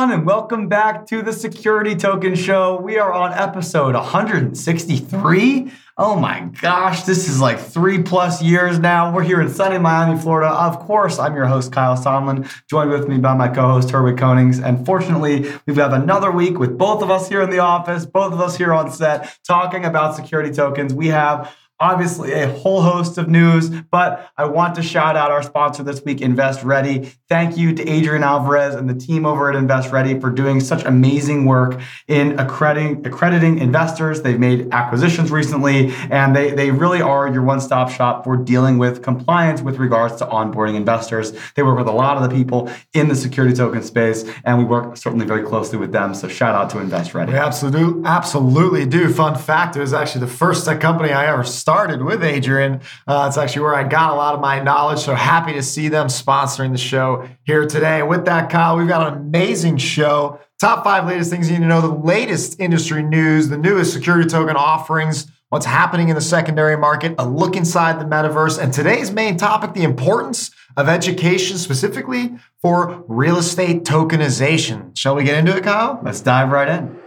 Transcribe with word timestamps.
Everyone, 0.00 0.18
and 0.18 0.26
welcome 0.26 0.66
back 0.66 1.06
to 1.06 1.20
the 1.20 1.32
Security 1.32 1.94
Token 1.94 2.34
Show. 2.34 2.80
We 2.80 2.96
are 2.96 3.12
on 3.12 3.34
episode 3.34 3.94
163. 3.94 5.70
Oh 5.98 6.16
my 6.16 6.48
gosh, 6.62 7.02
this 7.02 7.28
is 7.28 7.38
like 7.38 7.58
three 7.58 8.02
plus 8.02 8.42
years 8.42 8.78
now. 8.78 9.12
We're 9.12 9.24
here 9.24 9.42
in 9.42 9.50
sunny 9.50 9.76
Miami, 9.76 10.18
Florida. 10.18 10.48
Of 10.48 10.78
course, 10.78 11.18
I'm 11.18 11.34
your 11.34 11.44
host, 11.44 11.70
Kyle 11.72 11.98
Sonlin, 11.98 12.50
joined 12.70 12.88
with 12.88 13.08
me 13.08 13.18
by 13.18 13.34
my 13.34 13.48
co 13.48 13.72
host, 13.72 13.90
Herwig 13.90 14.16
Konings. 14.16 14.64
And 14.64 14.86
fortunately, 14.86 15.52
we 15.66 15.74
have 15.74 15.92
another 15.92 16.30
week 16.30 16.58
with 16.58 16.78
both 16.78 17.02
of 17.02 17.10
us 17.10 17.28
here 17.28 17.42
in 17.42 17.50
the 17.50 17.58
office, 17.58 18.06
both 18.06 18.32
of 18.32 18.40
us 18.40 18.56
here 18.56 18.72
on 18.72 18.90
set, 18.90 19.38
talking 19.46 19.84
about 19.84 20.16
security 20.16 20.50
tokens. 20.50 20.94
We 20.94 21.08
have 21.08 21.54
obviously 21.80 22.32
a 22.32 22.46
whole 22.46 22.82
host 22.82 23.16
of 23.16 23.28
news, 23.28 23.70
but 23.70 24.30
I 24.36 24.44
want 24.44 24.74
to 24.74 24.82
shout 24.82 25.16
out 25.16 25.30
our 25.30 25.42
sponsor 25.42 25.82
this 25.82 26.04
week, 26.04 26.20
Invest 26.20 26.62
Ready. 26.62 27.10
Thank 27.28 27.56
you 27.56 27.74
to 27.74 27.88
Adrian 27.88 28.22
Alvarez 28.22 28.74
and 28.74 28.88
the 28.88 28.94
team 28.94 29.24
over 29.24 29.50
at 29.50 29.56
Invest 29.56 29.90
Ready 29.90 30.20
for 30.20 30.28
doing 30.28 30.60
such 30.60 30.84
amazing 30.84 31.46
work 31.46 31.80
in 32.06 32.38
accrediting, 32.38 33.06
accrediting 33.06 33.58
investors. 33.58 34.20
They've 34.20 34.38
made 34.38 34.68
acquisitions 34.72 35.30
recently, 35.30 35.90
and 36.10 36.36
they, 36.36 36.50
they 36.50 36.70
really 36.70 37.00
are 37.00 37.32
your 37.32 37.42
one 37.42 37.60
stop 37.60 37.90
shop 37.90 38.24
for 38.24 38.36
dealing 38.36 38.76
with 38.76 39.02
compliance 39.02 39.62
with 39.62 39.78
regards 39.78 40.16
to 40.16 40.26
onboarding 40.26 40.74
investors. 40.74 41.32
They 41.54 41.62
work 41.62 41.78
with 41.78 41.88
a 41.88 41.92
lot 41.92 42.18
of 42.18 42.28
the 42.28 42.36
people 42.36 42.70
in 42.92 43.08
the 43.08 43.16
security 43.16 43.54
token 43.54 43.82
space, 43.82 44.30
and 44.44 44.58
we 44.58 44.64
work 44.64 44.98
certainly 44.98 45.24
very 45.24 45.42
closely 45.42 45.78
with 45.78 45.92
them. 45.92 46.14
So 46.14 46.28
shout 46.28 46.54
out 46.54 46.68
to 46.70 46.78
Invest 46.78 47.14
Ready. 47.14 47.32
We 47.32 47.38
absolutely, 47.38 48.02
absolutely 48.04 48.84
do. 48.84 49.10
Fun 49.10 49.34
fact, 49.38 49.76
it 49.76 49.80
was 49.80 49.94
actually 49.94 50.20
the 50.20 50.32
first 50.32 50.66
company 50.80 51.12
I 51.12 51.26
ever 51.32 51.42
started 51.42 51.69
started 51.70 52.02
with 52.02 52.24
Adrian. 52.24 52.80
Uh, 53.06 53.26
it's 53.28 53.38
actually 53.38 53.62
where 53.62 53.76
I 53.76 53.84
got 53.84 54.10
a 54.10 54.16
lot 54.16 54.34
of 54.34 54.40
my 54.40 54.58
knowledge. 54.58 54.98
So 54.98 55.14
happy 55.14 55.52
to 55.52 55.62
see 55.62 55.86
them 55.86 56.08
sponsoring 56.08 56.72
the 56.72 56.78
show 56.78 57.28
here 57.44 57.64
today. 57.64 58.02
With 58.02 58.24
that, 58.24 58.50
Kyle, 58.50 58.76
we've 58.76 58.88
got 58.88 59.06
an 59.06 59.16
amazing 59.20 59.76
show. 59.76 60.40
Top 60.58 60.82
five 60.82 61.06
latest 61.06 61.30
things 61.30 61.48
you 61.48 61.58
need 61.58 61.62
to 61.62 61.68
know, 61.68 61.80
the 61.80 61.94
latest 61.94 62.58
industry 62.58 63.04
news, 63.04 63.50
the 63.50 63.56
newest 63.56 63.92
security 63.92 64.28
token 64.28 64.56
offerings, 64.56 65.30
what's 65.50 65.64
happening 65.64 66.08
in 66.08 66.16
the 66.16 66.20
secondary 66.20 66.76
market, 66.76 67.14
a 67.18 67.28
look 67.28 67.54
inside 67.54 68.00
the 68.00 68.04
metaverse, 68.04 68.60
and 68.60 68.72
today's 68.72 69.12
main 69.12 69.36
topic 69.36 69.72
the 69.72 69.84
importance 69.84 70.50
of 70.76 70.88
education, 70.88 71.56
specifically 71.56 72.32
for 72.60 73.04
real 73.06 73.36
estate 73.36 73.84
tokenization. 73.84 74.98
Shall 74.98 75.14
we 75.14 75.22
get 75.22 75.38
into 75.38 75.56
it, 75.56 75.62
Kyle? 75.62 76.00
Let's 76.02 76.20
dive 76.20 76.50
right 76.50 76.68
in. 76.68 76.99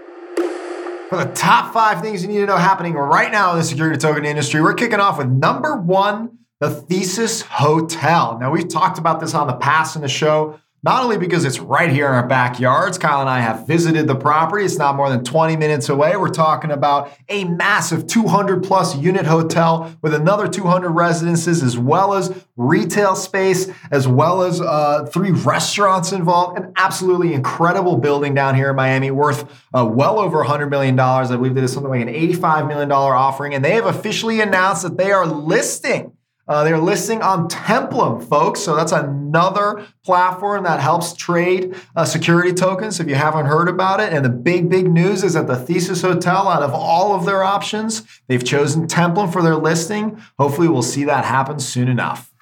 The 1.14 1.32
top 1.34 1.74
five 1.74 2.02
things 2.02 2.24
you 2.24 2.28
need 2.28 2.40
to 2.40 2.48
know 2.48 2.58
happening 2.58 2.94
right 2.94 3.32
now 3.32 3.52
in 3.52 3.60
the 3.60 3.64
security 3.64 4.00
token 4.00 4.26
industry, 4.26 4.62
we're 4.62 4.74
kicking 4.74 5.00
off 5.00 5.20
with 5.20 5.28
number 5.28 5.76
one, 5.76 6.40
the 6.60 6.70
Thesis 6.70 7.42
Hotel. 7.42 8.38
Now, 8.40 8.50
we've 8.50 8.68
talked 8.68 8.98
about 8.98 9.20
this 9.20 9.36
on 9.36 9.46
the 9.46 9.54
past 9.54 9.96
in 9.96 10.02
the 10.02 10.08
show 10.08 10.60
not 10.84 11.02
only 11.02 11.18
because 11.18 11.46
it's 11.46 11.60
right 11.60 11.90
here 11.90 12.08
in 12.08 12.14
our 12.14 12.28
backyards. 12.28 12.98
Kyle 12.98 13.22
and 13.22 13.30
I 13.30 13.40
have 13.40 13.66
visited 13.66 14.06
the 14.06 14.16
property. 14.16 14.66
It's 14.66 14.78
not 14.78 14.96
more 14.96 15.10
than 15.10 15.24
20 15.24 15.56
minutes 15.56 15.88
away. 15.88 16.18
We're 16.18 16.28
talking 16.28 16.72
about 16.72 17.12
a 17.30 17.46
massive 17.46 18.06
200 18.06 18.64
plus 18.64 18.96
unit 18.98 19.26
hotel 19.26 19.96
with 20.02 20.14
another 20.14 20.48
200 20.48 20.90
residences, 20.90 21.64
as 21.64 21.78
well 21.78 22.14
as 22.14 22.44
retail 22.58 23.16
space, 23.16 23.70
as 23.92 24.08
well 24.10 24.44
as 24.44 24.60
uh, 24.60 25.06
three 25.06 25.32
restaurants 25.32 26.12
involved. 26.12 26.60
An 26.60 26.74
absolutely 26.76 27.34
incredible 27.34 27.98
building 27.98 28.34
down 28.34 28.56
here 28.56 28.70
in 28.70 28.76
Miami, 28.76 29.10
worth 29.10 29.50
uh, 29.74 29.86
well 29.90 30.20
over 30.20 30.44
$100 30.44 30.70
million. 30.70 31.00
I 31.00 31.26
believe 31.28 31.56
that 31.56 31.64
is 31.64 31.72
something 31.72 31.90
like 31.90 32.02
an 32.02 32.14
$85 32.14 32.68
million 32.68 32.92
offering. 32.92 33.54
And 33.54 33.64
they 33.64 33.76
have 33.76 33.86
officially 33.86 34.42
announced 34.42 34.84
that 34.84 34.98
they 34.98 35.14
are 35.14 35.26
listing 35.26 36.12
uh, 36.48 36.64
they're 36.64 36.80
listing 36.80 37.22
on 37.22 37.48
Templum, 37.48 38.28
folks. 38.28 38.60
So 38.60 38.76
that's 38.76 38.92
another 38.92 39.86
platform 40.04 40.64
that 40.64 40.80
helps 40.80 41.14
trade 41.14 41.76
uh, 41.96 42.06
security 42.06 42.54
tokens 42.54 43.00
if 43.00 43.08
you 43.08 43.16
haven't 43.16 43.46
heard 43.46 43.70
about 43.70 44.00
it. 44.00 44.12
And 44.12 44.26
the 44.26 44.30
big, 44.30 44.70
big 44.70 44.90
news 44.90 45.24
is 45.24 45.34
that 45.34 45.48
the 45.48 45.56
Thesis 45.56 46.02
Hotel, 46.02 46.48
out 46.50 46.64
of 46.64 46.74
all 46.74 47.16
of 47.16 47.26
their 47.26 47.44
options, 47.44 48.04
they've 48.28 48.44
chosen 48.44 48.88
Templum 48.88 49.32
for 49.32 49.42
their 49.42 49.56
listing. 49.56 50.22
Hopefully, 50.38 50.68
we'll 50.68 50.82
see 50.82 51.06
that 51.06 51.26
happen 51.26 51.60
soon 51.60 51.88
enough. 51.88 52.33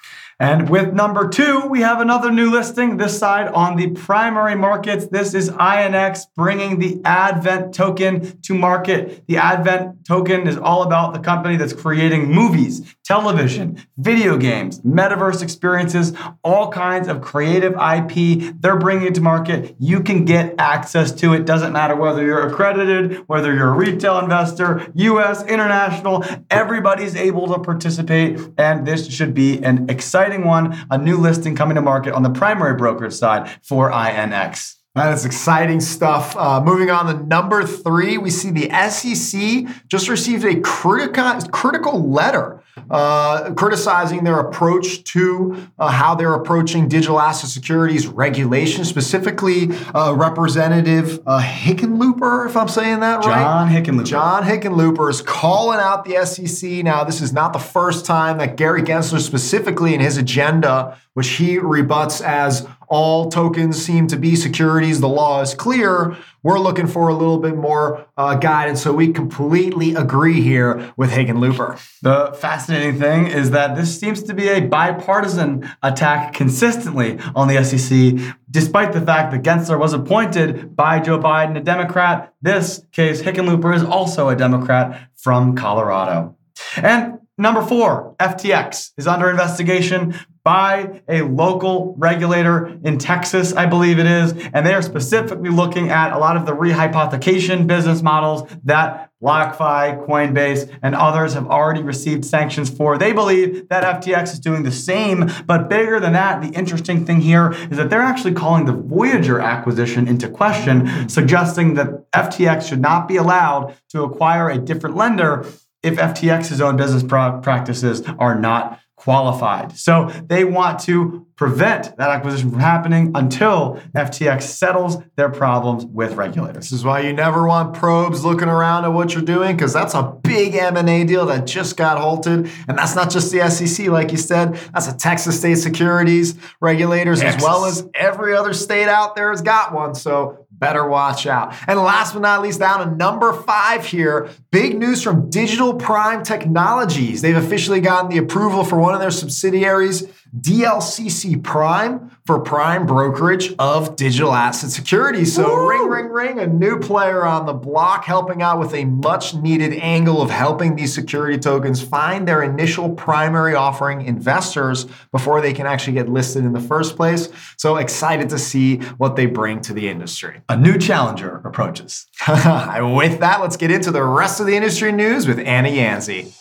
And 0.42 0.68
with 0.68 0.92
number 0.92 1.28
two, 1.28 1.68
we 1.68 1.82
have 1.82 2.00
another 2.00 2.32
new 2.32 2.50
listing, 2.50 2.96
this 2.96 3.16
side 3.16 3.46
on 3.52 3.76
the 3.76 3.90
primary 3.90 4.56
markets. 4.56 5.06
This 5.06 5.34
is 5.34 5.50
INX 5.50 6.22
bringing 6.34 6.80
the 6.80 7.00
Advent 7.04 7.72
token 7.72 8.40
to 8.40 8.52
market. 8.52 9.24
The 9.28 9.36
Advent 9.36 10.04
token 10.04 10.48
is 10.48 10.56
all 10.56 10.82
about 10.82 11.14
the 11.14 11.20
company 11.20 11.56
that's 11.56 11.72
creating 11.72 12.28
movies, 12.28 12.96
television, 13.04 13.86
video 13.98 14.36
games, 14.36 14.80
metaverse 14.80 15.44
experiences, 15.44 16.12
all 16.42 16.72
kinds 16.72 17.06
of 17.06 17.20
creative 17.20 17.74
IP. 17.74 18.52
They're 18.60 18.80
bringing 18.80 19.06
it 19.06 19.14
to 19.14 19.20
market. 19.20 19.76
You 19.78 20.00
can 20.00 20.24
get 20.24 20.56
access 20.58 21.12
to 21.12 21.34
it. 21.34 21.46
Doesn't 21.46 21.72
matter 21.72 21.94
whether 21.94 22.26
you're 22.26 22.48
accredited, 22.48 23.28
whether 23.28 23.54
you're 23.54 23.68
a 23.68 23.76
retail 23.76 24.18
investor, 24.18 24.90
US, 24.92 25.44
international, 25.46 26.24
everybody's 26.50 27.14
able 27.14 27.46
to 27.52 27.60
participate. 27.60 28.40
And 28.58 28.84
this 28.84 29.06
should 29.06 29.34
be 29.34 29.62
an 29.62 29.88
exciting 29.88 30.31
exciting 30.32 30.46
one, 30.46 30.86
a 30.90 30.98
new 30.98 31.18
listing 31.18 31.54
coming 31.54 31.74
to 31.74 31.82
market 31.82 32.14
on 32.14 32.22
the 32.22 32.30
primary 32.30 32.74
brokerage 32.74 33.12
side 33.12 33.50
for 33.62 33.90
INX. 33.90 34.76
That 34.94 35.12
is 35.14 35.24
exciting 35.24 35.80
stuff. 35.80 36.36
Uh, 36.36 36.62
moving 36.62 36.90
on 36.90 37.06
to 37.06 37.26
number 37.26 37.64
three, 37.64 38.18
we 38.18 38.30
see 38.30 38.50
the 38.50 38.68
SEC 38.90 39.66
just 39.88 40.08
received 40.08 40.44
a 40.44 40.60
critical, 40.60 41.40
critical 41.50 42.10
letter 42.10 42.61
uh, 42.90 43.52
criticizing 43.54 44.24
their 44.24 44.38
approach 44.38 45.04
to 45.04 45.68
uh, 45.78 45.88
how 45.88 46.14
they're 46.14 46.34
approaching 46.34 46.88
digital 46.88 47.20
asset 47.20 47.50
securities 47.50 48.06
regulation, 48.06 48.84
specifically 48.84 49.68
uh, 49.94 50.12
Representative 50.14 51.20
uh, 51.26 51.40
Hickenlooper, 51.40 52.46
if 52.46 52.56
I'm 52.56 52.68
saying 52.68 53.00
that 53.00 53.24
right. 53.24 53.42
John 53.42 53.68
Hickenlooper. 53.68 54.06
John 54.06 54.42
Hickenlooper 54.44 55.10
is 55.10 55.22
calling 55.22 55.80
out 55.80 56.04
the 56.04 56.24
SEC. 56.24 56.84
Now, 56.84 57.04
this 57.04 57.20
is 57.20 57.32
not 57.32 57.52
the 57.52 57.58
first 57.58 58.06
time 58.06 58.38
that 58.38 58.56
Gary 58.56 58.82
Gensler, 58.82 59.20
specifically 59.20 59.94
in 59.94 60.00
his 60.00 60.16
agenda, 60.16 60.98
which 61.14 61.28
he 61.28 61.58
rebuts 61.58 62.20
as 62.20 62.66
all 62.92 63.30
tokens 63.30 63.82
seem 63.82 64.06
to 64.08 64.18
be 64.18 64.36
securities, 64.36 65.00
the 65.00 65.08
law 65.08 65.40
is 65.40 65.54
clear. 65.54 66.14
We're 66.42 66.58
looking 66.58 66.86
for 66.86 67.08
a 67.08 67.14
little 67.14 67.38
bit 67.38 67.56
more 67.56 68.06
uh, 68.18 68.34
guidance. 68.34 68.82
So 68.82 68.92
we 68.92 69.14
completely 69.14 69.94
agree 69.94 70.42
here 70.42 70.92
with 70.98 71.10
Hickenlooper. 71.10 71.80
The 72.02 72.36
fascinating 72.38 73.00
thing 73.00 73.28
is 73.28 73.50
that 73.52 73.76
this 73.76 73.98
seems 73.98 74.22
to 74.24 74.34
be 74.34 74.48
a 74.48 74.60
bipartisan 74.60 75.66
attack 75.82 76.34
consistently 76.34 77.18
on 77.34 77.48
the 77.48 77.64
SEC, 77.64 78.36
despite 78.50 78.92
the 78.92 79.00
fact 79.00 79.32
that 79.32 79.42
Gensler 79.42 79.78
was 79.78 79.94
appointed 79.94 80.76
by 80.76 81.00
Joe 81.00 81.18
Biden, 81.18 81.56
a 81.56 81.60
Democrat. 81.60 82.34
This 82.42 82.84
case, 82.92 83.22
Hickenlooper 83.22 83.74
is 83.74 83.82
also 83.82 84.28
a 84.28 84.36
Democrat 84.36 85.08
from 85.16 85.56
Colorado. 85.56 86.36
And 86.76 87.20
Number 87.38 87.62
four, 87.62 88.14
FTX 88.20 88.90
is 88.98 89.06
under 89.06 89.30
investigation 89.30 90.14
by 90.44 91.02
a 91.08 91.22
local 91.22 91.94
regulator 91.98 92.78
in 92.82 92.98
Texas, 92.98 93.52
I 93.52 93.66
believe 93.66 93.98
it 93.98 94.06
is. 94.06 94.32
And 94.52 94.66
they 94.66 94.74
are 94.74 94.82
specifically 94.82 95.50
looking 95.50 95.90
at 95.90 96.12
a 96.12 96.18
lot 96.18 96.36
of 96.36 96.46
the 96.46 96.52
rehypothecation 96.52 97.66
business 97.66 98.02
models 98.02 98.50
that 98.64 99.10
BlockFi, 99.22 100.04
Coinbase, 100.04 100.68
and 100.82 100.96
others 100.96 101.34
have 101.34 101.46
already 101.46 101.82
received 101.82 102.24
sanctions 102.24 102.68
for. 102.68 102.98
They 102.98 103.12
believe 103.12 103.68
that 103.68 104.02
FTX 104.02 104.32
is 104.32 104.40
doing 104.40 104.64
the 104.64 104.72
same, 104.72 105.30
but 105.46 105.70
bigger 105.70 106.00
than 106.00 106.12
that, 106.14 106.42
the 106.42 106.48
interesting 106.58 107.06
thing 107.06 107.20
here 107.20 107.52
is 107.70 107.76
that 107.76 107.88
they're 107.88 108.00
actually 108.02 108.34
calling 108.34 108.64
the 108.64 108.72
Voyager 108.72 109.38
acquisition 109.38 110.08
into 110.08 110.28
question, 110.28 111.08
suggesting 111.08 111.74
that 111.74 112.10
FTX 112.10 112.68
should 112.68 112.80
not 112.80 113.06
be 113.06 113.16
allowed 113.16 113.76
to 113.90 114.02
acquire 114.02 114.50
a 114.50 114.58
different 114.58 114.96
lender 114.96 115.46
if 115.84 115.96
FTX's 115.96 116.60
own 116.60 116.76
business 116.76 117.02
practices 117.04 118.02
are 118.18 118.38
not 118.38 118.80
qualified. 119.02 119.76
So 119.76 120.10
they 120.26 120.44
want 120.44 120.78
to 120.82 121.26
prevent 121.34 121.96
that 121.96 122.08
acquisition 122.08 122.50
from 122.50 122.60
happening 122.60 123.10
until 123.16 123.80
FTX 123.96 124.42
settles 124.42 124.98
their 125.16 125.28
problems 125.28 125.84
with 125.84 126.14
regulators. 126.14 126.70
This 126.70 126.78
is 126.78 126.84
why 126.84 127.00
you 127.00 127.12
never 127.12 127.44
want 127.44 127.74
probes 127.74 128.24
looking 128.24 128.46
around 128.46 128.84
at 128.84 128.92
what 128.92 129.12
you're 129.12 129.24
doing 129.24 129.56
because 129.56 129.72
that's 129.72 129.94
a 129.94 130.16
big 130.22 130.54
M&A 130.54 131.02
deal 131.02 131.26
that 131.26 131.48
just 131.48 131.76
got 131.76 131.98
halted. 131.98 132.48
And 132.68 132.78
that's 132.78 132.94
not 132.94 133.10
just 133.10 133.32
the 133.32 133.50
SEC, 133.50 133.88
like 133.88 134.12
you 134.12 134.18
said. 134.18 134.54
That's 134.72 134.86
the 134.86 134.96
Texas 134.96 135.36
State 135.36 135.56
Securities 135.58 136.36
regulators 136.60 137.22
Texas. 137.22 137.38
as 137.38 137.42
well 137.42 137.64
as 137.64 137.84
every 137.94 138.36
other 138.36 138.54
state 138.54 138.88
out 138.88 139.16
there 139.16 139.30
has 139.30 139.42
got 139.42 139.74
one. 139.74 139.96
So 139.96 140.41
better 140.62 140.86
watch 140.86 141.26
out. 141.26 141.54
And 141.66 141.76
last 141.80 142.14
but 142.14 142.20
not 142.20 142.40
least, 142.40 142.60
down 142.60 142.88
to 142.88 142.94
number 142.94 143.32
five 143.32 143.84
here, 143.84 144.30
big 144.52 144.78
news 144.78 145.02
from 145.02 145.28
Digital 145.28 145.74
Prime 145.74 146.22
Technologies. 146.22 147.20
They've 147.20 147.36
officially 147.36 147.80
gotten 147.80 148.08
the 148.08 148.18
approval 148.18 148.62
for 148.62 148.78
one 148.78 148.94
of 148.94 149.00
their 149.00 149.10
subsidiaries, 149.10 150.06
DLCC 150.38 151.42
Prime, 151.42 152.10
for 152.24 152.38
prime 152.38 152.86
brokerage 152.86 153.52
of 153.58 153.96
digital 153.96 154.32
asset 154.32 154.70
securities. 154.70 155.34
So 155.34 155.48
Woo! 155.48 155.68
ring, 155.68 155.88
ring, 155.88 156.08
ring, 156.08 156.38
a 156.38 156.46
new 156.46 156.78
player 156.78 157.26
on 157.26 157.46
the 157.46 157.52
block, 157.52 158.04
helping 158.04 158.42
out 158.42 158.60
with 158.60 158.72
a 158.74 158.84
much 158.84 159.34
needed 159.34 159.72
angle 159.74 160.22
of 160.22 160.30
helping 160.30 160.76
these 160.76 160.94
security 160.94 161.36
tokens 161.36 161.82
find 161.82 162.28
their 162.28 162.42
initial 162.42 162.90
primary 162.90 163.54
offering 163.56 164.02
investors 164.02 164.86
before 165.10 165.40
they 165.40 165.52
can 165.52 165.66
actually 165.66 165.94
get 165.94 166.08
listed 166.08 166.44
in 166.44 166.52
the 166.52 166.60
first 166.60 166.94
place. 166.94 167.28
So 167.56 167.76
excited 167.76 168.28
to 168.30 168.38
see 168.38 168.76
what 168.76 169.16
they 169.16 169.26
bring 169.26 169.60
to 169.62 169.72
the 169.72 169.88
industry. 169.88 170.42
A 170.48 170.56
new 170.56 170.78
challenger 170.78 171.42
approaches. 171.44 172.06
with 172.28 173.18
that, 173.18 173.38
let's 173.40 173.56
get 173.56 173.72
into 173.72 173.90
the 173.90 174.04
rest 174.04 174.38
of 174.38 174.46
the 174.46 174.54
industry 174.54 174.92
news 174.92 175.26
with 175.26 175.40
Anna 175.40 175.68
Yanzi. 175.68 176.38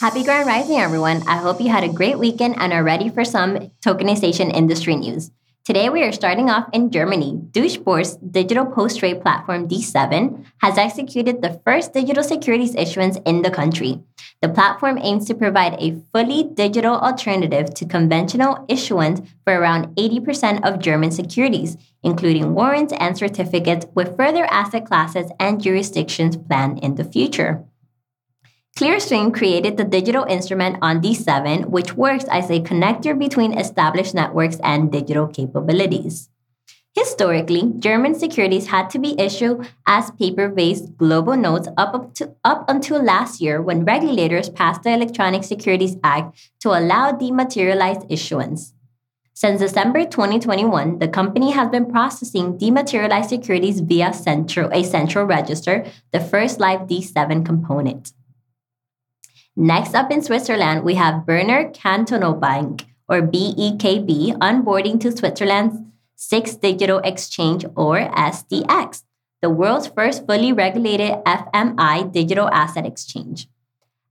Happy 0.00 0.22
Grand 0.22 0.46
Rising, 0.46 0.76
everyone. 0.76 1.24
I 1.26 1.38
hope 1.38 1.60
you 1.60 1.70
had 1.70 1.82
a 1.82 1.92
great 1.92 2.20
weekend 2.20 2.54
and 2.60 2.72
are 2.72 2.84
ready 2.84 3.08
for 3.08 3.24
some 3.24 3.72
tokenization 3.84 4.54
industry 4.54 4.94
news. 4.94 5.32
Today, 5.64 5.88
we 5.88 6.04
are 6.04 6.12
starting 6.12 6.48
off 6.48 6.68
in 6.72 6.92
Germany. 6.92 7.32
Deutsche 7.50 7.80
Börse's 7.80 8.16
digital 8.18 8.64
post 8.64 9.00
trade 9.00 9.20
platform 9.20 9.66
D7 9.66 10.44
has 10.58 10.78
executed 10.78 11.42
the 11.42 11.60
first 11.64 11.94
digital 11.94 12.22
securities 12.22 12.76
issuance 12.76 13.18
in 13.26 13.42
the 13.42 13.50
country. 13.50 14.00
The 14.40 14.48
platform 14.48 14.98
aims 14.98 15.26
to 15.26 15.34
provide 15.34 15.74
a 15.80 16.00
fully 16.12 16.44
digital 16.44 16.94
alternative 16.94 17.74
to 17.74 17.84
conventional 17.84 18.66
issuance 18.68 19.20
for 19.42 19.54
around 19.54 19.96
80% 19.96 20.64
of 20.64 20.78
German 20.78 21.10
securities, 21.10 21.76
including 22.04 22.54
warrants 22.54 22.92
and 23.00 23.18
certificates, 23.18 23.84
with 23.96 24.16
further 24.16 24.44
asset 24.44 24.86
classes 24.86 25.32
and 25.40 25.60
jurisdictions 25.60 26.36
planned 26.36 26.78
in 26.84 26.94
the 26.94 27.04
future. 27.04 27.64
Clearstream 28.78 29.34
created 29.34 29.76
the 29.76 29.82
digital 29.82 30.22
instrument 30.22 30.76
on 30.80 31.02
D7, 31.02 31.66
which 31.66 31.94
works 31.94 32.26
as 32.30 32.48
a 32.48 32.60
connector 32.60 33.18
between 33.18 33.58
established 33.58 34.14
networks 34.14 34.56
and 34.62 34.92
digital 34.92 35.26
capabilities. 35.26 36.28
Historically, 36.94 37.72
German 37.80 38.14
securities 38.14 38.68
had 38.68 38.88
to 38.90 39.00
be 39.00 39.18
issued 39.18 39.66
as 39.88 40.12
paper 40.12 40.48
based 40.48 40.96
global 40.96 41.36
notes 41.36 41.66
up, 41.76 41.92
up, 41.92 42.14
to, 42.14 42.36
up 42.44 42.66
until 42.68 43.02
last 43.02 43.40
year 43.40 43.60
when 43.60 43.84
regulators 43.84 44.48
passed 44.48 44.84
the 44.84 44.92
Electronic 44.92 45.42
Securities 45.42 45.96
Act 46.04 46.38
to 46.60 46.68
allow 46.68 47.10
dematerialized 47.10 48.06
issuance. 48.08 48.74
Since 49.34 49.58
December 49.58 50.04
2021, 50.04 51.00
the 51.00 51.08
company 51.08 51.50
has 51.50 51.68
been 51.68 51.90
processing 51.90 52.56
dematerialized 52.56 53.28
securities 53.28 53.80
via 53.80 54.12
central, 54.12 54.70
a 54.72 54.84
central 54.84 55.24
register, 55.24 55.84
the 56.12 56.20
first 56.20 56.60
live 56.60 56.82
D7 56.82 57.44
component. 57.44 58.12
Next 59.60 59.96
up 59.96 60.12
in 60.12 60.22
Switzerland, 60.22 60.84
we 60.84 60.94
have 60.94 61.26
Berner 61.26 61.70
Cantonal 61.70 62.34
Bank, 62.34 62.86
or 63.08 63.20
BEKB, 63.20 64.38
onboarding 64.38 65.00
to 65.00 65.10
Switzerland's 65.10 65.80
SIX 66.14 66.54
Digital 66.54 67.00
Exchange, 67.00 67.64
or 67.74 67.98
SDX, 67.98 69.02
the 69.42 69.50
world's 69.50 69.88
first 69.88 70.24
fully 70.28 70.52
regulated 70.52 71.10
FMI 71.26 72.12
digital 72.12 72.48
asset 72.50 72.86
exchange. 72.86 73.48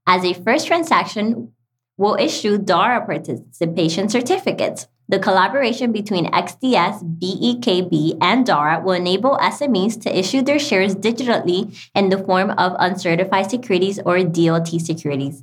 As 0.06 0.22
a 0.22 0.34
first 0.34 0.66
transaction, 0.66 1.54
we'll 1.96 2.16
issue 2.16 2.58
Daura 2.58 3.06
participation 3.06 4.10
certificates. 4.10 4.86
The 5.10 5.18
collaboration 5.18 5.90
between 5.90 6.26
XDS, 6.26 7.00
BEKB, 7.18 8.18
and 8.20 8.46
Daura 8.46 8.82
will 8.84 8.92
enable 8.92 9.38
SMEs 9.38 9.98
to 10.02 10.18
issue 10.18 10.42
their 10.42 10.58
shares 10.58 10.94
digitally 10.94 11.74
in 11.94 12.10
the 12.10 12.18
form 12.18 12.50
of 12.50 12.76
uncertified 12.78 13.50
securities 13.50 13.98
or 13.98 14.18
DLT 14.18 14.80
securities. 14.82 15.42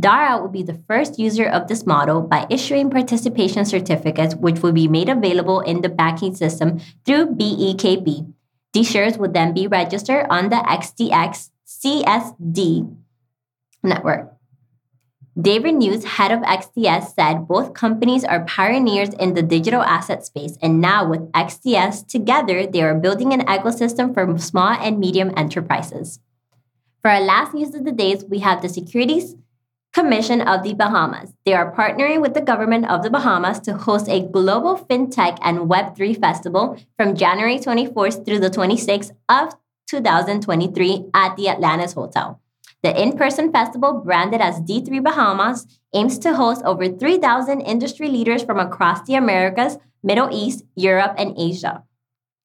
Daura 0.00 0.40
will 0.40 0.48
be 0.48 0.62
the 0.62 0.80
first 0.88 1.18
user 1.18 1.46
of 1.46 1.68
this 1.68 1.84
model 1.84 2.22
by 2.22 2.46
issuing 2.48 2.88
participation 2.88 3.66
certificates, 3.66 4.34
which 4.34 4.62
will 4.62 4.72
be 4.72 4.88
made 4.88 5.10
available 5.10 5.60
in 5.60 5.82
the 5.82 5.90
banking 5.90 6.34
system 6.34 6.80
through 7.04 7.36
BEKB. 7.36 8.32
These 8.72 8.90
shares 8.90 9.18
will 9.18 9.30
then 9.30 9.52
be 9.52 9.66
registered 9.66 10.24
on 10.30 10.48
the 10.48 10.56
XDX 10.56 11.50
CSD 11.68 12.96
network. 13.82 14.31
David 15.40 15.76
Newns, 15.76 16.04
head 16.04 16.30
of 16.30 16.40
XDS, 16.40 17.14
said 17.14 17.48
both 17.48 17.72
companies 17.72 18.22
are 18.22 18.44
pioneers 18.44 19.08
in 19.14 19.32
the 19.32 19.42
digital 19.42 19.80
asset 19.80 20.26
space, 20.26 20.58
and 20.60 20.78
now 20.78 21.08
with 21.08 21.32
XDS 21.32 22.06
together, 22.06 22.66
they 22.66 22.82
are 22.82 22.94
building 22.94 23.32
an 23.32 23.40
ecosystem 23.46 24.12
for 24.12 24.38
small 24.38 24.76
and 24.78 24.98
medium 24.98 25.32
enterprises. 25.34 26.20
For 27.00 27.10
our 27.10 27.22
last 27.22 27.54
news 27.54 27.74
of 27.74 27.86
the 27.86 27.92
days, 27.92 28.24
we 28.28 28.40
have 28.40 28.60
the 28.60 28.68
Securities 28.68 29.34
Commission 29.94 30.42
of 30.42 30.64
the 30.64 30.74
Bahamas. 30.74 31.32
They 31.46 31.54
are 31.54 31.74
partnering 31.74 32.20
with 32.20 32.34
the 32.34 32.42
government 32.42 32.90
of 32.90 33.02
the 33.02 33.10
Bahamas 33.10 33.58
to 33.60 33.72
host 33.72 34.10
a 34.10 34.20
global 34.20 34.76
fintech 34.76 35.38
and 35.40 35.60
Web3 35.60 36.20
festival 36.20 36.76
from 36.98 37.16
January 37.16 37.58
24th 37.58 38.26
through 38.26 38.40
the 38.40 38.50
26th 38.50 39.12
of 39.30 39.54
2023 39.88 41.06
at 41.14 41.36
the 41.36 41.48
Atlantis 41.48 41.94
Hotel. 41.94 42.41
The 42.82 43.00
in 43.00 43.16
person 43.16 43.52
festival, 43.52 44.02
branded 44.04 44.40
as 44.40 44.60
D3 44.60 45.04
Bahamas, 45.04 45.66
aims 45.94 46.18
to 46.18 46.34
host 46.34 46.62
over 46.64 46.88
3,000 46.88 47.60
industry 47.60 48.08
leaders 48.08 48.42
from 48.42 48.58
across 48.58 49.06
the 49.06 49.14
Americas, 49.14 49.78
Middle 50.02 50.28
East, 50.32 50.64
Europe, 50.74 51.14
and 51.16 51.34
Asia. 51.38 51.84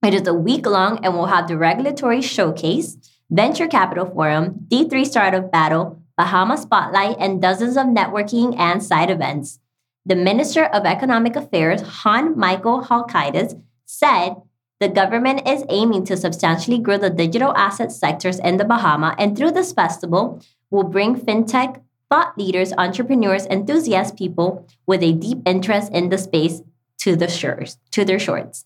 It 0.05 0.13
is 0.13 0.27
a 0.27 0.33
week 0.33 0.67
long 0.67 1.03
and 1.03 1.15
will 1.15 1.25
have 1.25 1.47
the 1.47 1.57
regulatory 1.57 2.21
showcase, 2.21 2.97
venture 3.31 3.67
capital 3.67 4.05
forum, 4.05 4.67
D3 4.67 5.05
startup 5.05 5.51
battle, 5.51 5.99
Bahama 6.15 6.57
spotlight, 6.57 7.17
and 7.19 7.41
dozens 7.41 7.75
of 7.75 7.87
networking 7.87 8.57
and 8.59 8.83
side 8.83 9.09
events. 9.09 9.59
The 10.05 10.15
Minister 10.15 10.65
of 10.65 10.85
Economic 10.85 11.35
Affairs, 11.35 11.81
Han 11.81 12.37
Michael 12.37 12.83
Halkitis, 12.83 13.59
said 13.85 14.35
the 14.79 14.87
government 14.87 15.47
is 15.47 15.63
aiming 15.69 16.05
to 16.05 16.17
substantially 16.17 16.77
grow 16.77 16.97
the 16.97 17.09
digital 17.09 17.55
asset 17.55 17.91
sectors 17.91 18.39
in 18.39 18.57
the 18.57 18.65
Bahama, 18.65 19.15
and 19.17 19.35
through 19.35 19.51
this 19.51 19.73
festival, 19.73 20.41
will 20.69 20.83
bring 20.83 21.15
fintech 21.15 21.81
thought 22.09 22.37
leaders, 22.37 22.73
entrepreneurs, 22.77 23.45
enthusiast 23.47 24.15
people 24.15 24.67
with 24.85 25.01
a 25.01 25.13
deep 25.13 25.39
interest 25.45 25.91
in 25.91 26.09
the 26.09 26.17
space 26.17 26.61
to 26.99 27.15
the 27.15 27.27
shores, 27.27 27.77
to 27.91 28.05
their 28.05 28.19
shores. 28.19 28.65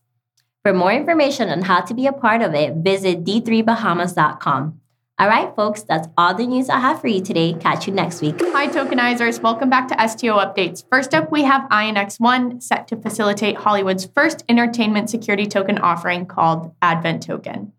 For 0.64 0.74
more 0.74 0.92
information 0.92 1.50
on 1.50 1.64
how 1.64 1.82
to 1.82 1.94
be 1.94 2.06
a 2.06 2.14
part 2.14 2.42
of 2.42 2.54
it, 2.54 2.76
visit 2.76 3.24
d3bahamas.com. 3.24 4.81
All 5.22 5.28
right, 5.28 5.56
folks, 5.56 5.84
that's 5.84 6.08
all 6.18 6.34
the 6.34 6.48
news 6.48 6.68
I 6.68 6.80
have 6.80 7.00
for 7.00 7.08
you 7.08 7.22
today. 7.22 7.54
Catch 7.54 7.86
you 7.86 7.94
next 7.94 8.22
week. 8.22 8.42
Hi, 8.42 8.68
tokenizers. 8.68 9.40
Welcome 9.40 9.70
back 9.70 9.88
to 9.90 10.08
STO 10.08 10.40
Updates. 10.40 10.84
First 10.90 11.14
up, 11.14 11.32
we 11.32 11.44
have 11.44 11.70
INX1 11.70 12.64
set 12.64 12.88
to 12.88 12.96
facilitate 12.96 13.58
Hollywood's 13.58 14.04
first 14.16 14.44
entertainment 14.50 15.12
security 15.12 15.46
token 15.46 15.78
offering 15.78 16.26
called 16.26 16.74
Advent 16.82 17.22
Token. 17.22 17.72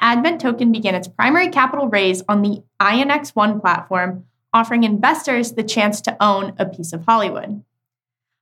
Advent 0.00 0.40
Token 0.40 0.72
began 0.72 0.94
its 0.94 1.08
primary 1.08 1.50
capital 1.50 1.88
raise 1.88 2.22
on 2.26 2.40
the 2.40 2.62
INX1 2.80 3.60
platform, 3.60 4.24
offering 4.54 4.84
investors 4.84 5.52
the 5.52 5.64
chance 5.64 6.00
to 6.00 6.16
own 6.24 6.54
a 6.58 6.64
piece 6.64 6.94
of 6.94 7.04
Hollywood. 7.04 7.62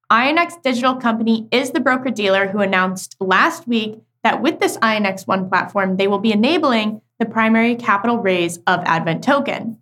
INX 0.08 0.62
Digital 0.62 0.94
Company 0.94 1.48
is 1.50 1.72
the 1.72 1.80
broker 1.80 2.10
dealer 2.10 2.46
who 2.46 2.60
announced 2.60 3.16
last 3.18 3.66
week 3.66 3.98
that 4.22 4.40
with 4.40 4.60
this 4.60 4.76
INX1 4.76 5.48
platform, 5.48 5.96
they 5.96 6.06
will 6.06 6.20
be 6.20 6.30
enabling 6.30 7.00
the 7.18 7.26
primary 7.26 7.76
capital 7.76 8.18
raise 8.18 8.58
of 8.66 8.80
Advent 8.84 9.24
Token. 9.24 9.78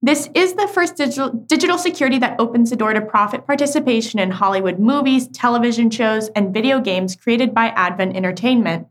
This 0.00 0.28
is 0.34 0.54
the 0.54 0.68
first 0.68 0.96
digital, 0.96 1.30
digital 1.30 1.76
security 1.76 2.18
that 2.18 2.38
opens 2.38 2.70
the 2.70 2.76
door 2.76 2.94
to 2.94 3.00
profit 3.00 3.46
participation 3.46 4.20
in 4.20 4.30
Hollywood 4.30 4.78
movies, 4.78 5.26
television 5.28 5.90
shows, 5.90 6.28
and 6.28 6.54
video 6.54 6.80
games 6.80 7.16
created 7.16 7.52
by 7.52 7.68
Advent 7.68 8.16
Entertainment, 8.16 8.86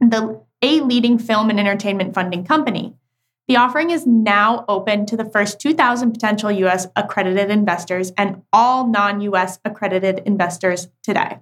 the, 0.00 0.42
a 0.60 0.80
leading 0.80 1.18
film 1.18 1.50
and 1.50 1.60
entertainment 1.60 2.14
funding 2.14 2.44
company. 2.44 2.94
The 3.46 3.56
offering 3.56 3.90
is 3.90 4.06
now 4.06 4.64
open 4.68 5.06
to 5.06 5.16
the 5.16 5.24
first 5.24 5.60
2,000 5.60 6.12
potential 6.12 6.50
US 6.50 6.88
accredited 6.96 7.50
investors 7.50 8.12
and 8.18 8.42
all 8.52 8.88
non 8.88 9.20
US 9.22 9.58
accredited 9.64 10.20
investors 10.26 10.88
today. 11.02 11.38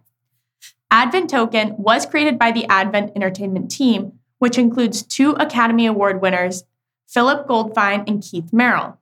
Advent 0.90 1.30
Token 1.30 1.74
was 1.78 2.06
created 2.06 2.38
by 2.38 2.52
the 2.52 2.66
Advent 2.66 3.12
Entertainment 3.16 3.70
team, 3.70 4.12
which 4.46 4.58
includes 4.58 5.02
two 5.02 5.32
Academy 5.40 5.86
Award 5.86 6.22
winners, 6.22 6.62
Philip 7.08 7.48
Goldfine 7.48 8.08
and 8.08 8.22
Keith 8.22 8.52
Merrill. 8.52 8.96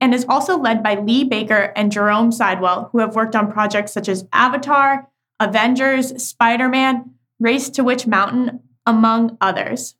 and 0.00 0.14
is 0.14 0.24
also 0.28 0.56
led 0.56 0.80
by 0.80 0.94
Lee 0.94 1.24
Baker 1.24 1.72
and 1.74 1.90
Jerome 1.90 2.30
Sidewell, 2.30 2.90
who 2.92 3.00
have 3.00 3.16
worked 3.16 3.34
on 3.34 3.50
projects 3.50 3.90
such 3.90 4.08
as 4.08 4.28
Avatar, 4.32 5.08
Avengers, 5.40 6.22
Spider 6.22 6.68
Man, 6.68 7.14
Race 7.40 7.68
to 7.70 7.82
Witch 7.82 8.06
Mountain, 8.06 8.60
among 8.86 9.36
others. 9.40 9.96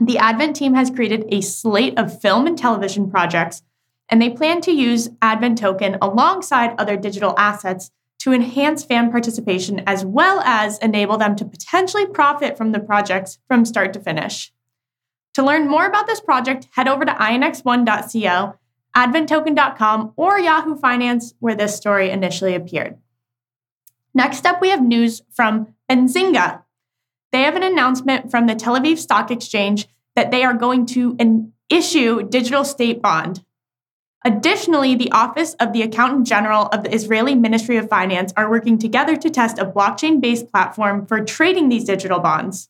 The 0.00 0.16
Advent 0.16 0.56
team 0.56 0.72
has 0.72 0.90
created 0.90 1.26
a 1.28 1.42
slate 1.42 1.98
of 1.98 2.18
film 2.18 2.46
and 2.46 2.56
television 2.56 3.10
projects, 3.10 3.62
and 4.08 4.22
they 4.22 4.30
plan 4.30 4.62
to 4.62 4.72
use 4.72 5.10
Advent 5.20 5.58
Token 5.58 5.98
alongside 6.00 6.74
other 6.78 6.96
digital 6.96 7.34
assets 7.36 7.90
to 8.26 8.32
enhance 8.32 8.84
fan 8.84 9.08
participation 9.08 9.80
as 9.86 10.04
well 10.04 10.40
as 10.40 10.78
enable 10.78 11.16
them 11.16 11.36
to 11.36 11.44
potentially 11.44 12.04
profit 12.04 12.58
from 12.58 12.72
the 12.72 12.80
projects 12.80 13.38
from 13.46 13.64
start 13.64 13.92
to 13.92 14.00
finish. 14.00 14.52
To 15.34 15.44
learn 15.44 15.68
more 15.68 15.86
about 15.86 16.08
this 16.08 16.20
project, 16.20 16.66
head 16.72 16.88
over 16.88 17.04
to 17.04 17.12
inx1.co, 17.12 18.58
adventtoken.com, 18.96 20.12
or 20.16 20.40
Yahoo 20.40 20.74
Finance, 20.74 21.34
where 21.38 21.54
this 21.54 21.76
story 21.76 22.10
initially 22.10 22.56
appeared. 22.56 22.98
Next 24.12 24.44
up, 24.44 24.60
we 24.60 24.70
have 24.70 24.82
news 24.82 25.22
from 25.32 25.76
Benzinga. 25.88 26.64
They 27.30 27.42
have 27.42 27.54
an 27.54 27.62
announcement 27.62 28.32
from 28.32 28.48
the 28.48 28.56
Tel 28.56 28.74
Aviv 28.74 28.98
Stock 28.98 29.30
Exchange 29.30 29.86
that 30.16 30.32
they 30.32 30.42
are 30.42 30.54
going 30.54 30.84
to 30.86 31.16
issue 31.70 32.24
digital 32.28 32.64
state 32.64 33.00
bond. 33.00 33.44
Additionally, 34.26 34.96
the 34.96 35.12
Office 35.12 35.54
of 35.60 35.72
the 35.72 35.82
Accountant 35.82 36.26
General 36.26 36.66
of 36.72 36.82
the 36.82 36.92
Israeli 36.92 37.36
Ministry 37.36 37.76
of 37.76 37.88
Finance 37.88 38.32
are 38.36 38.50
working 38.50 38.76
together 38.76 39.14
to 39.14 39.30
test 39.30 39.56
a 39.56 39.64
blockchain 39.64 40.20
based 40.20 40.50
platform 40.50 41.06
for 41.06 41.24
trading 41.24 41.68
these 41.68 41.84
digital 41.84 42.18
bonds. 42.18 42.68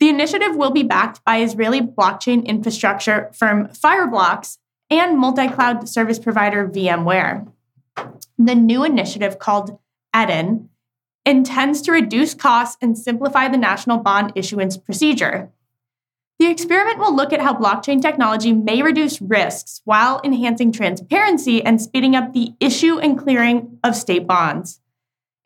The 0.00 0.10
initiative 0.10 0.54
will 0.54 0.70
be 0.70 0.82
backed 0.82 1.24
by 1.24 1.40
Israeli 1.40 1.80
blockchain 1.80 2.44
infrastructure 2.44 3.30
firm 3.32 3.68
Fireblocks 3.68 4.58
and 4.90 5.16
multi 5.16 5.48
cloud 5.48 5.88
service 5.88 6.18
provider 6.18 6.68
VMware. 6.68 7.50
The 8.36 8.54
new 8.54 8.84
initiative, 8.84 9.38
called 9.38 9.78
Eden, 10.14 10.68
intends 11.24 11.80
to 11.82 11.92
reduce 11.92 12.34
costs 12.34 12.76
and 12.82 12.98
simplify 12.98 13.48
the 13.48 13.56
national 13.56 13.96
bond 13.96 14.32
issuance 14.34 14.76
procedure. 14.76 15.50
The 16.40 16.50
experiment 16.50 16.98
will 16.98 17.14
look 17.14 17.34
at 17.34 17.42
how 17.42 17.52
blockchain 17.52 18.00
technology 18.00 18.54
may 18.54 18.80
reduce 18.80 19.20
risks 19.20 19.82
while 19.84 20.22
enhancing 20.24 20.72
transparency 20.72 21.62
and 21.62 21.82
speeding 21.82 22.16
up 22.16 22.32
the 22.32 22.54
issue 22.60 22.98
and 22.98 23.18
clearing 23.18 23.78
of 23.84 23.94
state 23.94 24.26
bonds. 24.26 24.80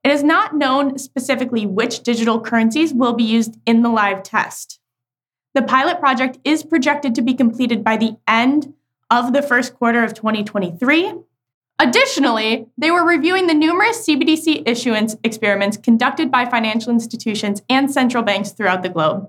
It 0.04 0.12
is 0.12 0.22
not 0.22 0.54
known 0.54 0.96
specifically 0.98 1.66
which 1.66 2.04
digital 2.04 2.40
currencies 2.40 2.94
will 2.94 3.12
be 3.12 3.24
used 3.24 3.58
in 3.66 3.82
the 3.82 3.88
live 3.88 4.22
test. 4.22 4.78
The 5.54 5.62
pilot 5.62 5.98
project 5.98 6.38
is 6.44 6.62
projected 6.62 7.16
to 7.16 7.22
be 7.22 7.34
completed 7.34 7.82
by 7.82 7.96
the 7.96 8.16
end 8.28 8.72
of 9.10 9.32
the 9.32 9.42
first 9.42 9.74
quarter 9.74 10.04
of 10.04 10.14
2023. 10.14 11.12
Additionally, 11.80 12.66
they 12.78 12.92
were 12.92 13.04
reviewing 13.04 13.48
the 13.48 13.54
numerous 13.54 14.06
CBDC 14.06 14.62
issuance 14.64 15.16
experiments 15.24 15.76
conducted 15.76 16.30
by 16.30 16.44
financial 16.44 16.92
institutions 16.92 17.62
and 17.68 17.90
central 17.90 18.22
banks 18.22 18.52
throughout 18.52 18.84
the 18.84 18.88
globe. 18.88 19.28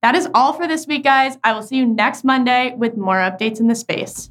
That 0.00 0.14
is 0.14 0.28
all 0.32 0.52
for 0.52 0.68
this 0.68 0.86
week, 0.86 1.02
guys. 1.02 1.38
I 1.42 1.52
will 1.52 1.62
see 1.62 1.76
you 1.76 1.84
next 1.84 2.22
Monday 2.22 2.72
with 2.76 2.96
more 2.96 3.16
updates 3.16 3.58
in 3.58 3.66
the 3.66 3.74
space. 3.74 4.30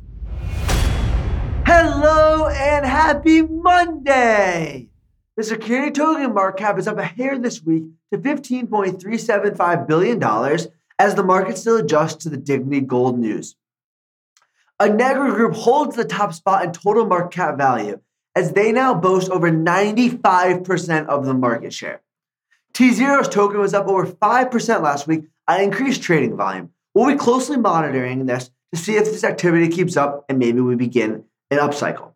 Hello 1.66 2.48
and 2.48 2.86
happy 2.86 3.42
Monday! 3.42 4.88
The 5.36 5.44
security 5.44 5.92
token 5.92 6.34
market 6.34 6.60
cap 6.60 6.80
is 6.80 6.88
up 6.88 6.98
a 6.98 7.04
hair 7.04 7.38
this 7.38 7.62
week 7.62 7.84
to 8.14 8.18
$15.375 8.18 9.88
billion 9.88 10.24
as 10.98 11.16
the 11.16 11.24
market 11.24 11.58
still 11.58 11.76
adjusts 11.76 12.24
to 12.24 12.30
the 12.30 12.38
Dignity 12.38 12.80
Gold 12.80 13.20
news. 13.20 13.58
A 14.80 14.86
Inegro 14.86 15.36
Group 15.36 15.54
holds 15.54 15.98
the 15.98 16.06
top 16.06 16.34
spot 16.34 16.64
in 16.64 16.72
total 16.72 17.06
market 17.06 17.36
cap 17.36 17.58
value 17.58 18.00
as 18.36 18.54
they 18.54 18.72
now 18.72 18.94
boast 18.94 19.30
over 19.30 19.52
95% 19.52 21.08
of 21.08 21.26
the 21.26 21.34
market 21.34 21.74
share. 21.74 22.02
tZERO's 22.74 23.28
token 23.28 23.60
was 23.60 23.74
up 23.74 23.88
over 23.88 24.06
5% 24.06 24.82
last 24.82 25.08
week 25.08 25.26
on 25.48 25.62
increased 25.62 26.02
trading 26.02 26.36
volume. 26.36 26.72
We'll 26.94 27.08
be 27.08 27.16
closely 27.16 27.58
monitoring 27.58 28.26
this 28.26 28.50
to 28.74 28.80
see 28.80 28.96
if 28.96 29.06
this 29.06 29.24
activity 29.24 29.70
keeps 29.70 29.96
up 29.96 30.26
and 30.30 30.40
maybe 30.40 30.62
we 30.62 30.76
begin 30.76 31.26
an 31.52 31.60
upcycle. 31.60 32.14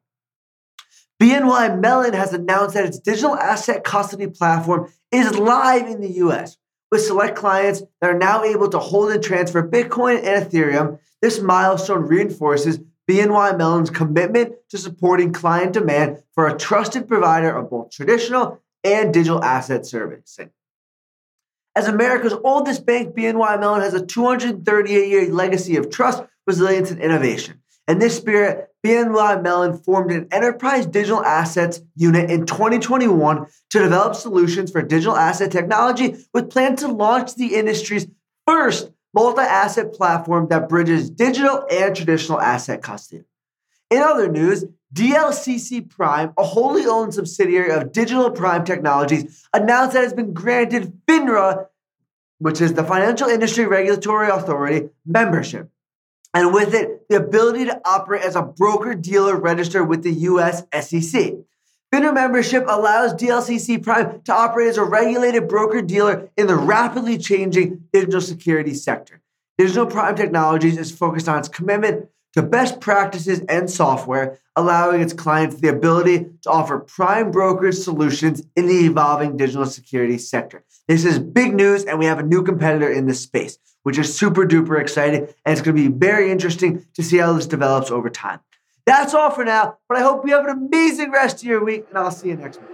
BNY 1.21 1.79
Mellon 1.79 2.13
has 2.13 2.33
announced 2.33 2.73
that 2.73 2.85
its 2.85 2.97
digital 2.97 3.35
asset 3.35 3.83
custody 3.83 4.27
platform 4.27 4.91
is 5.11 5.37
live 5.37 5.87
in 5.87 6.01
the 6.01 6.13
US 6.13 6.57
with 6.89 7.05
select 7.05 7.35
clients 7.35 7.83
that 8.01 8.09
are 8.09 8.17
now 8.17 8.43
able 8.43 8.69
to 8.69 8.79
hold 8.79 9.11
and 9.11 9.23
transfer 9.23 9.65
Bitcoin 9.65 10.17
and 10.23 10.45
Ethereum. 10.45 10.99
This 11.21 11.39
milestone 11.39 12.07
reinforces 12.07 12.79
BNY 13.09 13.57
Mellon's 13.57 13.89
commitment 13.89 14.55
to 14.69 14.77
supporting 14.77 15.31
client 15.31 15.73
demand 15.73 16.23
for 16.33 16.47
a 16.47 16.57
trusted 16.57 17.07
provider 17.07 17.55
of 17.55 17.69
both 17.69 17.91
traditional 17.91 18.59
and 18.83 19.13
digital 19.13 19.43
asset 19.43 19.85
servicing. 19.85 20.49
As 21.75 21.87
America's 21.87 22.33
oldest 22.43 22.85
bank, 22.85 23.15
BNY 23.15 23.59
Mellon 23.59 23.81
has 23.81 23.93
a 23.93 24.05
238 24.05 25.07
year 25.07 25.31
legacy 25.31 25.77
of 25.77 25.89
trust, 25.89 26.23
resilience, 26.45 26.91
and 26.91 27.01
innovation. 27.01 27.61
In 27.87 27.99
this 27.99 28.17
spirit, 28.17 28.67
BNY 28.85 29.41
Mellon 29.41 29.77
formed 29.77 30.11
an 30.11 30.27
enterprise 30.31 30.85
digital 30.85 31.23
assets 31.23 31.81
unit 31.95 32.29
in 32.29 32.45
2021 32.45 33.45
to 33.69 33.79
develop 33.79 34.15
solutions 34.15 34.71
for 34.71 34.81
digital 34.81 35.15
asset 35.15 35.51
technology 35.51 36.15
with 36.33 36.49
plans 36.49 36.81
to 36.81 36.87
launch 36.87 37.35
the 37.35 37.55
industry's 37.55 38.07
first 38.45 38.91
multi 39.13 39.41
asset 39.41 39.93
platform 39.93 40.47
that 40.49 40.67
bridges 40.67 41.09
digital 41.09 41.65
and 41.71 41.95
traditional 41.95 42.39
asset 42.39 42.81
custody. 42.81 43.23
In 43.89 44.01
other 44.01 44.29
news, 44.29 44.65
DLCC 44.93 45.89
Prime, 45.89 46.33
a 46.37 46.43
wholly 46.43 46.85
owned 46.85 47.13
subsidiary 47.13 47.71
of 47.71 47.91
Digital 47.91 48.29
Prime 48.29 48.65
Technologies, 48.65 49.47
announced 49.53 49.93
that 49.93 50.01
it 50.01 50.03
has 50.03 50.13
been 50.13 50.33
granted 50.33 50.99
FINRA, 51.07 51.67
which 52.39 52.59
is 52.59 52.73
the 52.73 52.83
Financial 52.83 53.27
Industry 53.27 53.65
Regulatory 53.65 54.29
Authority, 54.29 54.89
membership. 55.05 55.69
And 56.33 56.53
with 56.53 56.73
it, 56.73 57.07
the 57.09 57.17
ability 57.17 57.65
to 57.65 57.81
operate 57.85 58.23
as 58.23 58.35
a 58.35 58.41
broker 58.41 58.93
dealer 58.93 59.35
registered 59.35 59.87
with 59.87 60.03
the 60.03 60.11
US 60.11 60.63
SEC. 60.73 61.35
FINRA 61.93 62.13
membership 62.13 62.65
allows 62.67 63.13
DLCC 63.13 63.81
Prime 63.81 64.21
to 64.23 64.33
operate 64.33 64.69
as 64.69 64.77
a 64.77 64.83
regulated 64.83 65.47
broker 65.47 65.81
dealer 65.81 66.29
in 66.37 66.47
the 66.47 66.55
rapidly 66.55 67.17
changing 67.17 67.83
digital 67.93 68.21
security 68.21 68.73
sector. 68.73 69.21
Digital 69.57 69.85
Prime 69.85 70.15
Technologies 70.15 70.77
is 70.77 70.91
focused 70.91 71.29
on 71.29 71.39
its 71.39 71.49
commitment 71.49 72.09
to 72.33 72.41
best 72.41 72.79
practices 72.79 73.41
and 73.49 73.69
software, 73.69 74.39
allowing 74.55 75.01
its 75.01 75.13
clients 75.13 75.57
the 75.57 75.67
ability 75.67 76.25
to 76.41 76.49
offer 76.49 76.79
prime 76.79 77.31
brokerage 77.31 77.75
solutions 77.75 78.43
in 78.55 78.67
the 78.67 78.85
evolving 78.85 79.37
digital 79.37 79.65
security 79.65 80.17
sector. 80.17 80.63
This 80.87 81.05
is 81.05 81.19
big 81.19 81.53
news, 81.53 81.83
and 81.83 81.99
we 81.99 82.05
have 82.05 82.19
a 82.19 82.23
new 82.23 82.43
competitor 82.43 82.91
in 82.91 83.05
this 83.05 83.21
space, 83.21 83.57
which 83.83 83.97
is 83.97 84.17
super 84.17 84.45
duper 84.45 84.79
exciting, 84.79 85.27
and 85.45 85.53
it's 85.53 85.61
going 85.61 85.75
to 85.75 85.89
be 85.89 85.95
very 85.95 86.31
interesting 86.31 86.85
to 86.93 87.03
see 87.03 87.17
how 87.17 87.33
this 87.33 87.47
develops 87.47 87.91
over 87.91 88.09
time. 88.09 88.39
That's 88.85 89.13
all 89.13 89.29
for 89.29 89.45
now, 89.45 89.77
but 89.87 89.97
I 89.97 90.01
hope 90.01 90.27
you 90.27 90.33
have 90.33 90.45
an 90.45 90.67
amazing 90.67 91.11
rest 91.11 91.37
of 91.37 91.43
your 91.43 91.63
week, 91.63 91.85
and 91.89 91.97
I'll 91.97 92.11
see 92.11 92.29
you 92.29 92.35
next 92.35 92.59
week. 92.59 92.69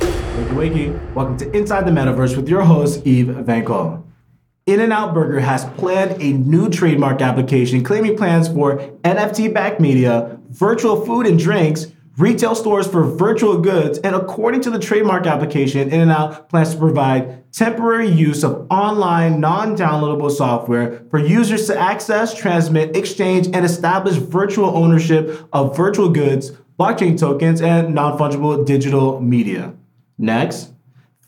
Wakey 0.00 0.54
wakey. 0.54 1.14
Welcome 1.14 1.36
to 1.38 1.50
Inside 1.56 1.86
the 1.86 1.90
Metaverse 1.90 2.36
with 2.36 2.48
your 2.48 2.62
host, 2.62 3.06
Eve 3.06 3.28
Van 3.28 3.64
Cole. 3.64 4.04
In-N-Out 4.64 5.12
Burger 5.12 5.40
has 5.40 5.64
planned 5.76 6.22
a 6.22 6.32
new 6.34 6.68
trademark 6.68 7.20
application 7.20 7.82
claiming 7.82 8.16
plans 8.16 8.46
for 8.46 8.78
NFT-backed 9.02 9.80
media, 9.80 10.38
virtual 10.50 11.04
food 11.04 11.26
and 11.26 11.36
drinks, 11.36 11.88
retail 12.16 12.54
stores 12.54 12.86
for 12.86 13.02
virtual 13.02 13.58
goods, 13.58 13.98
and 13.98 14.14
according 14.14 14.60
to 14.60 14.70
the 14.70 14.78
trademark 14.78 15.26
application, 15.26 15.88
In-N-Out 15.90 16.48
plans 16.48 16.74
to 16.74 16.78
provide 16.78 17.50
temporary 17.52 18.08
use 18.08 18.44
of 18.44 18.68
online 18.70 19.40
non-downloadable 19.40 20.30
software 20.30 21.04
for 21.10 21.18
users 21.18 21.66
to 21.66 21.76
access, 21.76 22.32
transmit, 22.32 22.96
exchange, 22.96 23.46
and 23.46 23.64
establish 23.64 24.14
virtual 24.14 24.76
ownership 24.76 25.48
of 25.52 25.76
virtual 25.76 26.08
goods, 26.08 26.52
blockchain 26.78 27.18
tokens, 27.18 27.60
and 27.60 27.92
non-fungible 27.92 28.64
digital 28.64 29.20
media. 29.20 29.74
Next, 30.18 30.71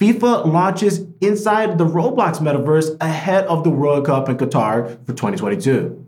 FIFA 0.04 0.52
launches 0.52 1.06
inside 1.23 1.78
the 1.78 1.87
Roblox 1.87 2.38
metaverse 2.38 2.94
ahead 3.00 3.46
of 3.46 3.64
the 3.64 3.70
World 3.70 4.04
Cup 4.04 4.28
in 4.28 4.37
Qatar 4.37 4.99
for 5.06 5.14
2022. 5.14 6.06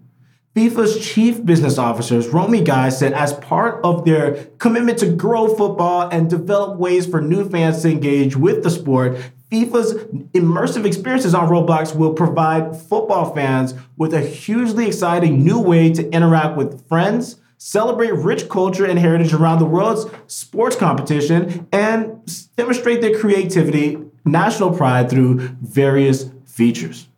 FIFA's 0.55 0.99
chief 0.99 1.43
business 1.47 1.79
officers, 1.79 2.29
Romy 2.29 2.63
Gai, 2.63 2.91
said 2.91 3.15
as 3.15 3.33
part 3.33 3.83
of 3.85 4.05
their 4.05 4.35
commitment 4.59 4.99
to 4.99 5.07
grow 5.07 5.49
football 5.49 6.11
and 6.11 6.29
develop 6.29 6.79
ways 6.79 7.07
for 7.07 7.23
new 7.23 7.49
fans 7.49 7.81
to 7.83 7.91
engage 7.91 8.37
with 8.37 8.63
the 8.63 8.71
sport, 8.71 9.17
FIFA's 9.51 9.95
immersive 10.35 10.85
experiences 10.85 11.35
on 11.35 11.49
Roblox 11.49 11.97
will 11.97 12.13
provide 12.13 12.77
football 12.77 13.35
fans 13.35 13.73
with 13.97 14.13
a 14.13 14.21
hugely 14.21 14.89
exciting 14.89 15.43
new 15.43 15.59
way 15.59 15.91
to 15.91 16.07
interact 16.11 16.59
with 16.59 16.87
friends, 16.87 17.37
celebrate 17.59 18.13
rich 18.13 18.49
culture 18.49 18.85
and 18.85 18.99
heritage 18.99 19.33
around 19.33 19.59
the 19.59 19.65
world's 19.65 20.07
sports 20.27 20.77
competition, 20.77 21.67
and 21.73 22.21
demonstrate 22.57 23.01
their 23.01 23.19
creativity, 23.19 23.99
national 24.25 24.77
pride 24.77 25.09
through 25.11 25.39
various 25.63 26.31
features. 26.45 27.09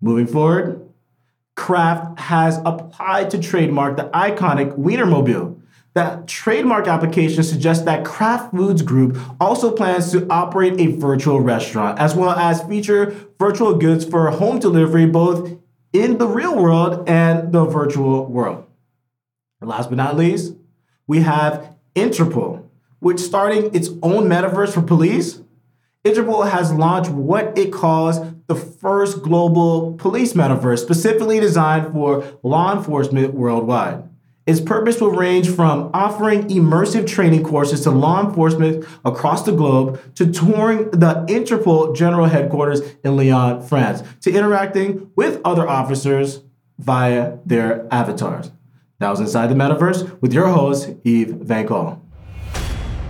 Moving 0.00 0.26
forward, 0.26 0.80
Kraft 1.56 2.18
has 2.18 2.60
applied 2.64 3.30
to 3.30 3.38
trademark 3.38 3.96
the 3.96 4.04
iconic 4.10 4.76
Wienermobile. 4.76 5.60
That 5.94 6.26
trademark 6.26 6.88
application 6.88 7.44
suggests 7.44 7.84
that 7.84 8.04
Kraft 8.04 8.50
Foods 8.50 8.82
Group 8.82 9.16
also 9.40 9.70
plans 9.70 10.10
to 10.10 10.26
operate 10.28 10.80
a 10.80 10.86
virtual 10.88 11.40
restaurant, 11.40 12.00
as 12.00 12.16
well 12.16 12.30
as 12.30 12.62
feature 12.64 13.14
virtual 13.38 13.76
goods 13.76 14.04
for 14.04 14.28
home 14.30 14.58
delivery 14.58 15.06
both 15.06 15.56
in 15.92 16.18
the 16.18 16.26
real 16.26 16.56
world 16.56 17.08
and 17.08 17.52
the 17.52 17.64
virtual 17.64 18.26
world. 18.26 18.63
And 19.64 19.70
last 19.70 19.88
but 19.88 19.96
not 19.96 20.14
least, 20.14 20.52
we 21.06 21.20
have 21.20 21.74
Interpol, 21.96 22.64
which 22.98 23.18
starting 23.18 23.74
its 23.74 23.88
own 24.02 24.28
metaverse 24.28 24.74
for 24.74 24.82
police. 24.82 25.40
Interpol 26.04 26.50
has 26.50 26.70
launched 26.70 27.10
what 27.10 27.56
it 27.56 27.72
calls 27.72 28.20
the 28.46 28.54
first 28.54 29.22
global 29.22 29.94
police 29.94 30.34
metaverse, 30.34 30.80
specifically 30.80 31.40
designed 31.40 31.94
for 31.94 32.38
law 32.42 32.76
enforcement 32.76 33.32
worldwide. 33.32 34.02
Its 34.46 34.60
purpose 34.60 35.00
will 35.00 35.12
range 35.12 35.48
from 35.48 35.90
offering 35.94 36.42
immersive 36.48 37.06
training 37.06 37.42
courses 37.42 37.80
to 37.80 37.90
law 37.90 38.22
enforcement 38.22 38.84
across 39.02 39.46
the 39.46 39.52
globe 39.52 39.98
to 40.14 40.30
touring 40.30 40.90
the 40.90 41.24
Interpol 41.26 41.96
General 41.96 42.26
Headquarters 42.26 42.82
in 43.02 43.16
Lyon, 43.16 43.62
France, 43.62 44.02
to 44.20 44.30
interacting 44.30 45.10
with 45.16 45.40
other 45.42 45.66
officers 45.66 46.42
via 46.78 47.38
their 47.46 47.86
avatars. 47.90 48.50
That 49.00 49.10
was 49.10 49.20
Inside 49.20 49.48
the 49.48 49.54
Metaverse 49.54 50.20
with 50.20 50.32
your 50.32 50.48
host, 50.48 50.90
Yves 51.04 51.32
Van 51.32 51.66
Col. 51.66 52.00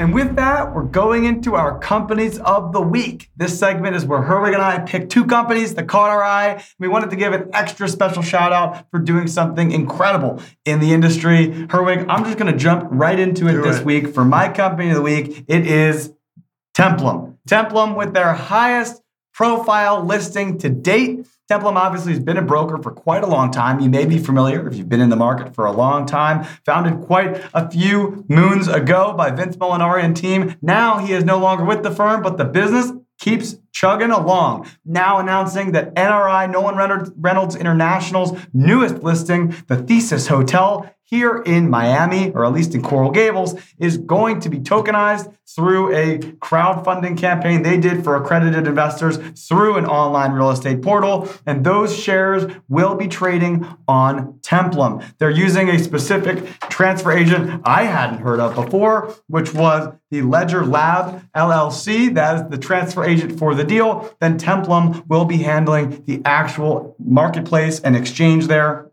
And 0.00 0.12
with 0.12 0.34
that, 0.34 0.74
we're 0.74 0.82
going 0.82 1.24
into 1.24 1.54
our 1.54 1.78
companies 1.78 2.40
of 2.40 2.72
the 2.72 2.80
week. 2.80 3.30
This 3.36 3.56
segment 3.56 3.94
is 3.94 4.04
where 4.04 4.22
Herwig 4.22 4.52
and 4.52 4.60
I 4.62 4.80
pick 4.80 5.08
two 5.08 5.24
companies 5.24 5.74
that 5.76 5.86
caught 5.86 6.10
our 6.10 6.22
eye. 6.22 6.64
We 6.80 6.88
wanted 6.88 7.10
to 7.10 7.16
give 7.16 7.32
an 7.32 7.48
extra 7.52 7.88
special 7.88 8.20
shout 8.22 8.52
out 8.52 8.90
for 8.90 8.98
doing 8.98 9.28
something 9.28 9.70
incredible 9.70 10.42
in 10.64 10.80
the 10.80 10.92
industry. 10.92 11.48
Herwig, 11.68 12.06
I'm 12.08 12.24
just 12.24 12.38
going 12.38 12.50
to 12.50 12.58
jump 12.58 12.88
right 12.90 13.18
into 13.20 13.46
it 13.46 13.52
Do 13.52 13.62
this 13.62 13.78
it. 13.78 13.84
week. 13.86 14.12
For 14.12 14.24
my 14.24 14.48
company 14.48 14.88
of 14.88 14.96
the 14.96 15.02
week, 15.02 15.44
it 15.46 15.64
is 15.64 16.12
Templum. 16.76 17.36
Templum 17.48 17.96
with 17.96 18.14
their 18.14 18.32
highest 18.32 19.00
profile 19.32 20.04
listing 20.04 20.58
to 20.58 20.70
date. 20.70 21.24
Templum 21.50 21.76
obviously 21.76 22.12
has 22.12 22.22
been 22.22 22.38
a 22.38 22.42
broker 22.42 22.78
for 22.82 22.90
quite 22.90 23.22
a 23.22 23.26
long 23.26 23.50
time. 23.50 23.78
You 23.78 23.90
may 23.90 24.06
be 24.06 24.16
familiar 24.16 24.66
if 24.66 24.76
you've 24.76 24.88
been 24.88 25.02
in 25.02 25.10
the 25.10 25.16
market 25.16 25.54
for 25.54 25.66
a 25.66 25.72
long 25.72 26.06
time. 26.06 26.44
Founded 26.64 27.02
quite 27.02 27.44
a 27.52 27.70
few 27.70 28.24
moons 28.28 28.66
ago 28.66 29.12
by 29.12 29.30
Vince 29.30 29.56
Molinari 29.56 30.02
and 30.02 30.16
team. 30.16 30.56
Now 30.62 30.98
he 30.98 31.12
is 31.12 31.22
no 31.22 31.38
longer 31.38 31.64
with 31.64 31.82
the 31.82 31.90
firm, 31.90 32.22
but 32.22 32.38
the 32.38 32.46
business 32.46 32.92
keeps 33.18 33.56
chugging 33.74 34.10
along. 34.10 34.66
Now 34.86 35.18
announcing 35.18 35.72
that 35.72 35.94
NRI, 35.94 36.50
Nolan 36.50 36.76
Reynolds- 37.18 37.56
International's 37.56 38.38
newest 38.54 39.02
listing, 39.02 39.54
the 39.66 39.76
Thesis 39.76 40.28
Hotel 40.28 40.88
here 41.06 41.42
in 41.44 41.68
Miami, 41.68 42.32
or 42.32 42.46
at 42.46 42.52
least 42.52 42.74
in 42.74 42.82
Coral 42.82 43.10
Gables, 43.10 43.54
is 43.78 43.98
going 43.98 44.40
to 44.40 44.48
be 44.48 44.58
tokenized 44.58 45.32
through 45.46 45.94
a 45.94 46.18
crowdfunding 46.18 47.18
campaign 47.18 47.62
they 47.62 47.76
did 47.76 48.02
for 48.02 48.16
accredited 48.16 48.66
investors 48.66 49.18
through 49.46 49.76
an 49.76 49.84
online 49.84 50.32
real 50.32 50.50
estate 50.50 50.80
portal. 50.80 51.28
And 51.46 51.64
those 51.64 51.96
shares 51.96 52.50
will 52.68 52.94
be 52.94 53.06
trading 53.06 53.66
on 53.86 54.38
Templum. 54.40 55.04
They're 55.18 55.30
using 55.30 55.68
a 55.68 55.78
specific 55.78 56.58
transfer 56.70 57.12
agent 57.12 57.60
I 57.64 57.84
hadn't 57.84 58.20
heard 58.20 58.40
of 58.40 58.54
before, 58.54 59.14
which 59.28 59.52
was 59.52 59.94
the 60.10 60.22
Ledger 60.22 60.64
Lab 60.64 61.22
LLC. 61.34 62.14
That 62.14 62.36
is 62.36 62.50
the 62.50 62.58
transfer 62.58 63.04
agent 63.04 63.38
for 63.38 63.54
the 63.54 63.63
deal. 63.64 64.14
Then 64.20 64.38
Templum 64.38 65.06
will 65.08 65.24
be 65.24 65.38
handling 65.38 66.04
the 66.04 66.22
actual 66.24 66.96
marketplace 66.98 67.80
and 67.80 67.96
exchange 67.96 68.46
there. 68.46 68.90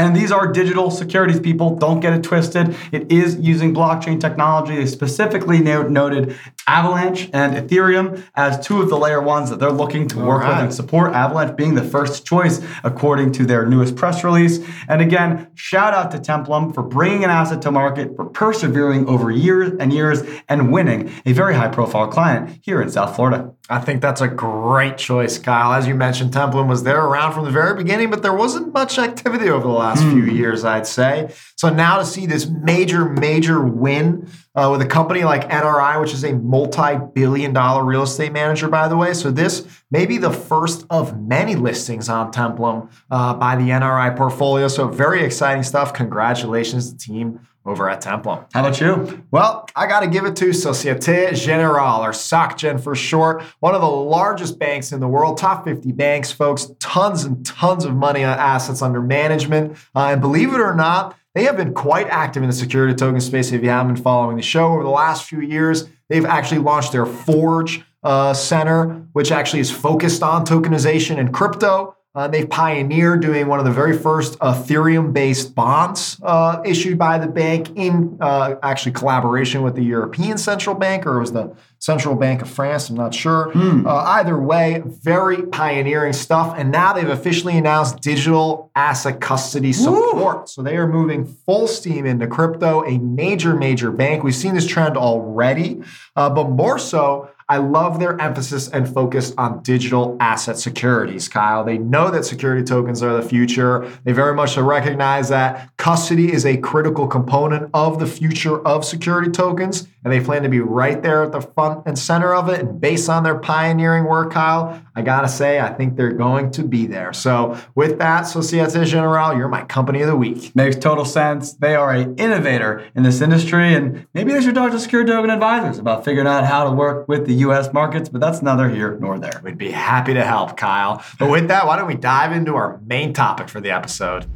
And 0.00 0.16
these 0.16 0.32
are 0.32 0.50
digital 0.50 0.90
securities 0.90 1.40
people. 1.40 1.76
Don't 1.76 2.00
get 2.00 2.14
it 2.14 2.22
twisted. 2.22 2.74
It 2.90 3.12
is 3.12 3.36
using 3.38 3.74
blockchain 3.74 4.18
technology. 4.18 4.74
They 4.74 4.86
specifically 4.86 5.58
no- 5.60 5.82
noted 5.82 6.38
Avalanche 6.66 7.28
and 7.34 7.54
Ethereum 7.54 8.22
as 8.34 8.66
two 8.66 8.80
of 8.80 8.88
the 8.88 8.96
layer 8.96 9.20
ones 9.20 9.50
that 9.50 9.58
they're 9.58 9.70
looking 9.70 10.08
to 10.08 10.18
work 10.18 10.46
with 10.46 10.56
and 10.56 10.72
support. 10.72 11.12
Avalanche 11.12 11.54
being 11.54 11.74
the 11.74 11.84
first 11.84 12.24
choice, 12.24 12.62
according 12.82 13.32
to 13.32 13.44
their 13.44 13.66
newest 13.66 13.94
press 13.94 14.24
release. 14.24 14.60
And 14.88 15.02
again, 15.02 15.48
shout 15.54 15.92
out 15.92 16.10
to 16.12 16.18
Templum 16.18 16.72
for 16.74 16.82
bringing 16.82 17.24
an 17.24 17.30
asset 17.30 17.60
to 17.62 17.70
market, 17.70 18.16
for 18.16 18.24
persevering 18.24 19.06
over 19.06 19.30
years 19.30 19.72
and 19.78 19.92
years, 19.92 20.22
and 20.48 20.72
winning 20.72 21.12
a 21.26 21.34
very 21.34 21.54
high 21.54 21.68
profile 21.68 22.08
client 22.08 22.58
here 22.62 22.80
in 22.80 22.88
South 22.88 23.14
Florida. 23.14 23.52
I 23.68 23.78
think 23.78 24.00
that's 24.00 24.20
a 24.20 24.28
great 24.28 24.98
choice, 24.98 25.38
Kyle. 25.38 25.72
As 25.72 25.86
you 25.86 25.94
mentioned, 25.94 26.32
Templum 26.32 26.68
was 26.68 26.82
there 26.82 27.04
around 27.04 27.34
from 27.34 27.44
the 27.44 27.52
very 27.52 27.76
beginning, 27.76 28.10
but 28.10 28.22
there 28.22 28.34
wasn't 28.34 28.72
much 28.72 28.98
activity 28.98 29.48
over 29.48 29.66
the 29.66 29.72
last 29.72 29.89
few 29.98 30.24
years, 30.24 30.64
I'd 30.64 30.86
say. 30.86 31.32
So 31.56 31.70
now 31.70 31.98
to 31.98 32.04
see 32.04 32.26
this 32.26 32.46
major, 32.48 33.08
major 33.08 33.60
win 33.64 34.28
uh, 34.54 34.68
with 34.70 34.82
a 34.82 34.86
company 34.86 35.24
like 35.24 35.48
NRI, 35.48 36.00
which 36.00 36.12
is 36.12 36.24
a 36.24 36.32
multi-billion 36.34 37.52
dollar 37.52 37.84
real 37.84 38.02
estate 38.02 38.32
manager, 38.32 38.68
by 38.68 38.88
the 38.88 38.96
way. 38.96 39.14
So 39.14 39.30
this 39.30 39.66
may 39.90 40.06
be 40.06 40.18
the 40.18 40.32
first 40.32 40.86
of 40.90 41.20
many 41.20 41.56
listings 41.56 42.08
on 42.08 42.32
Templum 42.32 42.90
uh, 43.10 43.34
by 43.34 43.56
the 43.56 43.70
NRI 43.70 44.16
portfolio. 44.16 44.68
So 44.68 44.88
very 44.88 45.24
exciting 45.24 45.62
stuff. 45.62 45.92
Congratulations 45.92 46.92
the 46.92 46.98
team 46.98 47.40
over 47.70 47.88
at 47.88 48.02
Templum. 48.02 48.46
How 48.52 48.66
about 48.66 48.80
you? 48.80 49.24
Well, 49.30 49.66
I 49.76 49.86
got 49.86 50.00
to 50.00 50.08
give 50.08 50.24
it 50.24 50.36
to 50.36 50.52
Societe 50.52 51.34
Generale, 51.34 52.04
or 52.04 52.10
SocGen 52.10 52.82
for 52.82 52.94
short, 52.94 53.42
one 53.60 53.74
of 53.74 53.80
the 53.80 53.88
largest 53.88 54.58
banks 54.58 54.92
in 54.92 55.00
the 55.00 55.08
world, 55.08 55.38
top 55.38 55.64
50 55.64 55.92
banks, 55.92 56.32
folks, 56.32 56.70
tons 56.80 57.24
and 57.24 57.44
tons 57.46 57.84
of 57.84 57.94
money 57.94 58.24
on 58.24 58.38
assets 58.38 58.82
under 58.82 59.00
management. 59.00 59.76
Uh, 59.94 60.08
and 60.12 60.20
believe 60.20 60.52
it 60.52 60.60
or 60.60 60.74
not, 60.74 61.16
they 61.34 61.44
have 61.44 61.56
been 61.56 61.74
quite 61.74 62.08
active 62.08 62.42
in 62.42 62.48
the 62.48 62.54
security 62.54 62.94
token 62.94 63.20
space. 63.20 63.52
If 63.52 63.62
you 63.62 63.68
haven't 63.70 63.94
been 63.94 64.02
following 64.02 64.36
the 64.36 64.42
show 64.42 64.72
over 64.72 64.82
the 64.82 64.90
last 64.90 65.28
few 65.28 65.40
years, 65.40 65.88
they've 66.08 66.24
actually 66.24 66.58
launched 66.58 66.92
their 66.92 67.06
Forge 67.06 67.84
uh, 68.02 68.34
Center, 68.34 69.06
which 69.12 69.30
actually 69.30 69.60
is 69.60 69.70
focused 69.70 70.22
on 70.22 70.44
tokenization 70.44 71.18
and 71.18 71.32
crypto. 71.32 71.96
Uh, 72.12 72.26
they've 72.26 72.50
pioneered 72.50 73.22
doing 73.22 73.46
one 73.46 73.60
of 73.60 73.64
the 73.64 73.70
very 73.70 73.96
first 73.96 74.36
Ethereum-based 74.40 75.54
bonds 75.54 76.18
uh, 76.24 76.60
issued 76.64 76.98
by 76.98 77.18
the 77.18 77.28
bank 77.28 77.70
in 77.76 78.18
uh, 78.20 78.56
actually 78.64 78.90
collaboration 78.90 79.62
with 79.62 79.76
the 79.76 79.84
European 79.84 80.36
Central 80.36 80.74
Bank, 80.74 81.06
or 81.06 81.18
it 81.18 81.20
was 81.20 81.32
the 81.32 81.54
Central 81.78 82.16
Bank 82.16 82.42
of 82.42 82.50
France. 82.50 82.90
I'm 82.90 82.96
not 82.96 83.14
sure. 83.14 83.52
Uh, 83.86 83.96
either 84.18 84.36
way, 84.36 84.82
very 84.84 85.42
pioneering 85.44 86.12
stuff. 86.12 86.52
And 86.58 86.72
now 86.72 86.92
they've 86.92 87.08
officially 87.08 87.56
announced 87.56 88.00
digital 88.00 88.72
asset 88.74 89.20
custody 89.20 89.72
support. 89.72 90.48
So 90.48 90.62
they 90.62 90.76
are 90.76 90.88
moving 90.88 91.24
full 91.24 91.68
steam 91.68 92.06
into 92.06 92.26
crypto, 92.26 92.84
a 92.84 92.98
major, 92.98 93.54
major 93.54 93.92
bank. 93.92 94.24
We've 94.24 94.34
seen 94.34 94.54
this 94.54 94.66
trend 94.66 94.96
already, 94.96 95.80
uh, 96.16 96.28
but 96.30 96.50
more 96.50 96.78
so. 96.78 97.30
I 97.50 97.56
love 97.56 97.98
their 97.98 98.16
emphasis 98.20 98.68
and 98.68 98.88
focus 98.88 99.34
on 99.36 99.64
digital 99.64 100.16
asset 100.20 100.56
securities, 100.56 101.28
Kyle. 101.28 101.64
They 101.64 101.78
know 101.78 102.08
that 102.12 102.24
security 102.24 102.62
tokens 102.62 103.02
are 103.02 103.12
the 103.12 103.28
future. 103.28 103.90
They 104.04 104.12
very 104.12 104.36
much 104.36 104.56
recognize 104.56 105.30
that 105.30 105.76
custody 105.76 106.32
is 106.32 106.46
a 106.46 106.58
critical 106.58 107.08
component 107.08 107.68
of 107.74 107.98
the 107.98 108.06
future 108.06 108.64
of 108.64 108.84
security 108.84 109.32
tokens, 109.32 109.88
and 110.04 110.12
they 110.12 110.20
plan 110.20 110.44
to 110.44 110.48
be 110.48 110.60
right 110.60 111.02
there 111.02 111.24
at 111.24 111.32
the 111.32 111.40
front 111.40 111.82
and 111.86 111.98
center 111.98 112.32
of 112.36 112.48
it. 112.48 112.60
And 112.60 112.80
based 112.80 113.10
on 113.10 113.24
their 113.24 113.40
pioneering 113.40 114.04
work, 114.04 114.30
Kyle, 114.30 114.80
I 115.00 115.02
gotta 115.02 115.28
say, 115.28 115.58
I 115.60 115.72
think 115.72 115.96
they're 115.96 116.12
going 116.12 116.50
to 116.50 116.62
be 116.62 116.86
there. 116.86 117.14
So, 117.14 117.58
with 117.74 117.98
that, 118.00 118.24
Societe 118.24 118.84
Generale, 118.84 119.34
you're 119.34 119.48
my 119.48 119.64
company 119.64 120.02
of 120.02 120.08
the 120.08 120.16
week. 120.16 120.54
Makes 120.54 120.76
total 120.76 121.06
sense. 121.06 121.54
They 121.54 121.74
are 121.74 121.90
an 121.90 122.16
innovator 122.16 122.86
in 122.94 123.02
this 123.02 123.22
industry, 123.22 123.72
and 123.72 124.06
maybe 124.12 124.32
they 124.32 124.42
should 124.42 124.54
talk 124.54 124.72
to 124.72 124.78
security 124.78 125.10
token 125.10 125.30
advisors 125.30 125.78
about 125.78 126.04
figuring 126.04 126.26
out 126.26 126.44
how 126.44 126.64
to 126.64 126.70
work 126.70 127.08
with 127.08 127.26
the 127.26 127.32
U.S. 127.46 127.72
markets. 127.72 128.10
But 128.10 128.20
that's 128.20 128.42
neither 128.42 128.68
here 128.68 128.98
nor 129.00 129.18
there. 129.18 129.40
We'd 129.42 129.56
be 129.56 129.70
happy 129.70 130.12
to 130.12 130.22
help, 130.22 130.58
Kyle. 130.58 131.02
But 131.18 131.30
with 131.30 131.48
that, 131.48 131.66
why 131.66 131.76
don't 131.76 131.88
we 131.88 131.94
dive 131.94 132.32
into 132.32 132.56
our 132.56 132.78
main 132.84 133.14
topic 133.14 133.48
for 133.48 133.62
the 133.62 133.70
episode? 133.70 134.26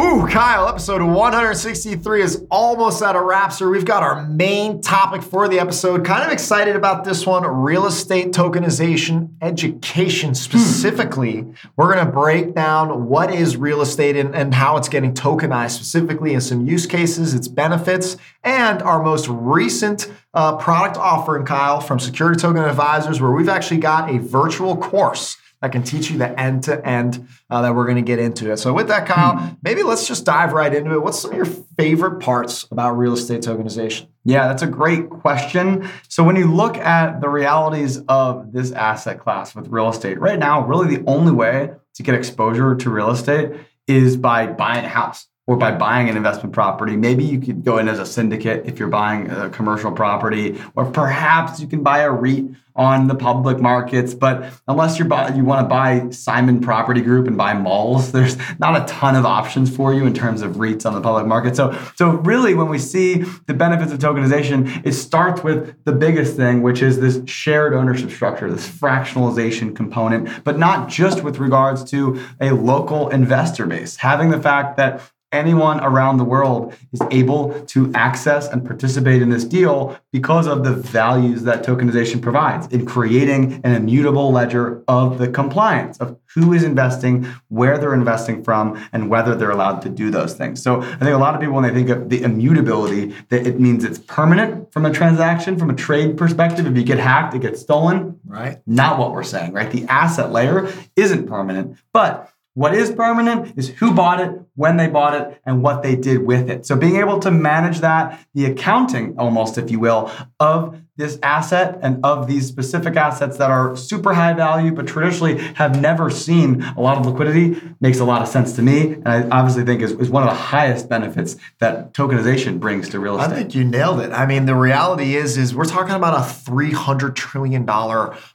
Ooh, 0.00 0.28
Kyle, 0.28 0.68
episode 0.68 1.02
163 1.02 2.22
is 2.22 2.46
almost 2.52 3.02
at 3.02 3.16
a 3.16 3.50
so 3.50 3.68
we've 3.68 3.84
got 3.84 4.04
our 4.04 4.28
main 4.28 4.80
topic 4.80 5.24
for 5.24 5.48
the 5.48 5.58
episode. 5.58 6.04
Kind 6.04 6.24
of 6.24 6.30
excited 6.30 6.76
about 6.76 7.02
this 7.02 7.26
one 7.26 7.44
real 7.44 7.84
estate 7.84 8.30
tokenization 8.30 9.30
education 9.42 10.36
specifically. 10.36 11.52
We're 11.74 11.92
going 11.92 12.06
to 12.06 12.12
break 12.12 12.54
down 12.54 13.08
what 13.08 13.34
is 13.34 13.56
real 13.56 13.80
estate 13.80 14.14
and, 14.14 14.36
and 14.36 14.54
how 14.54 14.76
it's 14.76 14.88
getting 14.88 15.14
tokenized 15.14 15.72
specifically 15.72 16.32
in 16.32 16.42
some 16.42 16.64
use 16.64 16.86
cases, 16.86 17.34
its 17.34 17.48
benefits, 17.48 18.16
and 18.44 18.80
our 18.82 19.02
most 19.02 19.26
recent 19.28 20.12
uh, 20.32 20.56
product 20.58 20.96
offering, 20.96 21.44
Kyle, 21.44 21.80
from 21.80 21.98
Security 21.98 22.38
Token 22.38 22.62
Advisors, 22.62 23.20
where 23.20 23.32
we've 23.32 23.48
actually 23.48 23.80
got 23.80 24.08
a 24.14 24.20
virtual 24.20 24.76
course 24.76 25.37
that 25.60 25.72
can 25.72 25.82
teach 25.82 26.10
you 26.10 26.18
the 26.18 26.38
end 26.38 26.64
to 26.64 26.86
end 26.86 27.28
that 27.50 27.74
we're 27.74 27.84
going 27.84 27.96
to 27.96 28.02
get 28.02 28.18
into 28.18 28.50
it. 28.50 28.58
So, 28.58 28.72
with 28.72 28.88
that, 28.88 29.06
Kyle, 29.06 29.36
hmm. 29.36 29.54
maybe 29.62 29.82
let's 29.82 30.06
just 30.06 30.24
dive 30.24 30.52
right 30.52 30.72
into 30.72 30.92
it. 30.92 31.02
What's 31.02 31.18
some 31.20 31.32
of 31.32 31.36
your 31.36 31.46
favorite 31.46 32.20
parts 32.20 32.66
about 32.70 32.92
real 32.92 33.14
estate 33.14 33.42
tokenization? 33.42 34.08
Yeah, 34.24 34.48
that's 34.48 34.62
a 34.62 34.66
great 34.66 35.10
question. 35.10 35.88
So, 36.08 36.22
when 36.22 36.36
you 36.36 36.52
look 36.52 36.76
at 36.76 37.20
the 37.20 37.28
realities 37.28 38.00
of 38.08 38.52
this 38.52 38.72
asset 38.72 39.20
class 39.20 39.54
with 39.54 39.68
real 39.68 39.88
estate, 39.88 40.20
right 40.20 40.38
now, 40.38 40.66
really 40.66 40.96
the 40.96 41.04
only 41.06 41.32
way 41.32 41.70
to 41.94 42.02
get 42.02 42.14
exposure 42.14 42.74
to 42.74 42.90
real 42.90 43.10
estate 43.10 43.52
is 43.86 44.16
by 44.16 44.46
buying 44.46 44.84
a 44.84 44.88
house 44.88 45.26
or 45.48 45.56
by 45.56 45.72
buying 45.72 46.10
an 46.10 46.16
investment 46.16 46.52
property. 46.52 46.94
Maybe 46.94 47.24
you 47.24 47.40
could 47.40 47.64
go 47.64 47.78
in 47.78 47.88
as 47.88 47.98
a 47.98 48.04
syndicate 48.04 48.66
if 48.66 48.78
you're 48.78 48.88
buying 48.88 49.30
a 49.30 49.48
commercial 49.48 49.90
property, 49.90 50.60
or 50.76 50.84
perhaps 50.84 51.58
you 51.58 51.66
can 51.66 51.82
buy 51.82 52.00
a 52.00 52.10
REIT 52.10 52.44
on 52.76 53.08
the 53.08 53.14
public 53.14 53.58
markets. 53.58 54.12
But 54.12 54.52
unless 54.68 54.98
you're 54.98 55.08
buy, 55.08 55.34
you 55.34 55.44
want 55.46 55.64
to 55.64 55.68
buy 55.68 56.10
Simon 56.10 56.60
Property 56.60 57.00
Group 57.00 57.26
and 57.26 57.36
buy 57.36 57.54
malls, 57.54 58.12
there's 58.18 58.36
not 58.58 58.82
a 58.82 58.84
ton 58.92 59.16
of 59.16 59.24
options 59.24 59.74
for 59.74 59.94
you 59.94 60.04
in 60.04 60.12
terms 60.12 60.42
of 60.42 60.56
REITs 60.56 60.84
on 60.84 60.92
the 60.92 61.00
public 61.00 61.26
market. 61.26 61.56
So, 61.56 61.74
so 61.96 62.10
really, 62.10 62.52
when 62.52 62.68
we 62.68 62.78
see 62.78 63.24
the 63.46 63.54
benefits 63.54 63.90
of 63.90 64.00
tokenization, 64.00 64.84
it 64.84 64.92
starts 64.92 65.42
with 65.42 65.82
the 65.84 65.92
biggest 65.92 66.36
thing, 66.36 66.60
which 66.60 66.82
is 66.82 67.00
this 67.00 67.22
shared 67.24 67.72
ownership 67.72 68.10
structure, 68.10 68.50
this 68.50 68.68
fractionalization 68.68 69.74
component, 69.74 70.44
but 70.44 70.58
not 70.58 70.90
just 70.90 71.24
with 71.24 71.38
regards 71.38 71.84
to 71.84 72.20
a 72.38 72.50
local 72.50 73.08
investor 73.08 73.64
base. 73.64 73.96
Having 73.96 74.28
the 74.28 74.40
fact 74.40 74.76
that 74.76 75.00
anyone 75.32 75.80
around 75.80 76.16
the 76.16 76.24
world 76.24 76.74
is 76.92 77.02
able 77.10 77.60
to 77.66 77.92
access 77.94 78.48
and 78.48 78.64
participate 78.64 79.20
in 79.20 79.28
this 79.28 79.44
deal 79.44 79.98
because 80.12 80.46
of 80.46 80.64
the 80.64 80.72
values 80.72 81.42
that 81.42 81.64
tokenization 81.64 82.20
provides 82.22 82.66
in 82.68 82.86
creating 82.86 83.60
an 83.64 83.74
immutable 83.74 84.32
ledger 84.32 84.82
of 84.88 85.18
the 85.18 85.28
compliance 85.28 85.98
of 85.98 86.18
who 86.34 86.52
is 86.52 86.62
investing, 86.62 87.26
where 87.48 87.78
they're 87.78 87.94
investing 87.94 88.42
from, 88.42 88.82
and 88.92 89.10
whether 89.10 89.34
they're 89.34 89.50
allowed 89.50 89.80
to 89.80 89.88
do 89.88 90.10
those 90.10 90.34
things. 90.34 90.62
So 90.62 90.80
I 90.80 90.96
think 90.96 91.10
a 91.10 91.18
lot 91.18 91.34
of 91.34 91.40
people, 91.40 91.54
when 91.54 91.64
they 91.64 91.74
think 91.74 91.88
of 91.90 92.08
the 92.08 92.22
immutability, 92.22 93.14
that 93.28 93.46
it 93.46 93.58
means 93.60 93.84
it's 93.84 93.98
permanent 93.98 94.72
from 94.72 94.86
a 94.86 94.92
transaction, 94.92 95.58
from 95.58 95.70
a 95.70 95.74
trade 95.74 96.16
perspective. 96.16 96.66
If 96.66 96.76
you 96.76 96.84
get 96.84 96.98
hacked, 96.98 97.34
it 97.34 97.40
gets 97.40 97.60
stolen. 97.60 98.20
Right. 98.26 98.58
Not 98.66 98.98
what 98.98 99.12
we're 99.12 99.22
saying, 99.24 99.52
right? 99.52 99.70
The 99.70 99.84
asset 99.86 100.32
layer 100.32 100.72
isn't 100.96 101.26
permanent, 101.26 101.76
but 101.92 102.32
what 102.54 102.74
is 102.74 102.90
permanent 102.90 103.56
is 103.56 103.68
who 103.68 103.94
bought 103.94 104.20
it, 104.20 104.32
when 104.58 104.76
they 104.76 104.88
bought 104.88 105.14
it, 105.14 105.40
and 105.46 105.62
what 105.62 105.84
they 105.84 105.94
did 105.94 106.26
with 106.26 106.50
it. 106.50 106.66
So 106.66 106.74
being 106.74 106.96
able 106.96 107.20
to 107.20 107.30
manage 107.30 107.78
that, 107.78 108.20
the 108.34 108.46
accounting 108.46 109.14
almost, 109.16 109.56
if 109.56 109.70
you 109.70 109.78
will, 109.78 110.10
of 110.40 110.82
this 110.98 111.16
asset 111.22 111.78
and 111.80 112.04
of 112.04 112.26
these 112.26 112.46
specific 112.48 112.96
assets 112.96 113.38
that 113.38 113.50
are 113.50 113.76
super 113.76 114.12
high 114.12 114.32
value, 114.32 114.72
but 114.72 114.84
traditionally 114.84 115.38
have 115.54 115.80
never 115.80 116.10
seen 116.10 116.60
a 116.76 116.80
lot 116.80 116.98
of 116.98 117.06
liquidity 117.06 117.60
makes 117.80 118.00
a 118.00 118.04
lot 118.04 118.20
of 118.20 118.26
sense 118.26 118.54
to 118.54 118.62
me. 118.62 118.94
And 118.94 119.08
I 119.08 119.28
obviously 119.28 119.64
think 119.64 119.80
is, 119.80 119.92
is 119.92 120.10
one 120.10 120.24
of 120.24 120.28
the 120.28 120.34
highest 120.34 120.88
benefits 120.88 121.36
that 121.60 121.94
tokenization 121.94 122.58
brings 122.58 122.88
to 122.88 122.98
real 122.98 123.16
estate. 123.16 123.32
I 123.32 123.36
think 123.36 123.54
you 123.54 123.62
nailed 123.62 124.00
it. 124.00 124.10
I 124.10 124.26
mean, 124.26 124.46
the 124.46 124.56
reality 124.56 125.14
is, 125.14 125.38
is 125.38 125.54
we're 125.54 125.66
talking 125.66 125.94
about 125.94 126.14
a 126.14 126.50
$300 126.50 127.14
trillion 127.14 127.64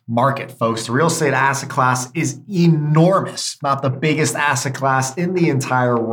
market, 0.07 0.51
folks. 0.51 0.85
The 0.85 0.93
real 0.93 1.07
estate 1.07 1.33
asset 1.33 1.69
class 1.69 2.09
is 2.13 2.39
enormous, 2.49 3.57
not 3.61 3.81
the 3.81 3.89
biggest 3.89 4.35
asset 4.35 4.73
class 4.73 5.13
in 5.17 5.33
the 5.33 5.49
entire 5.49 5.99
world. 5.99 6.12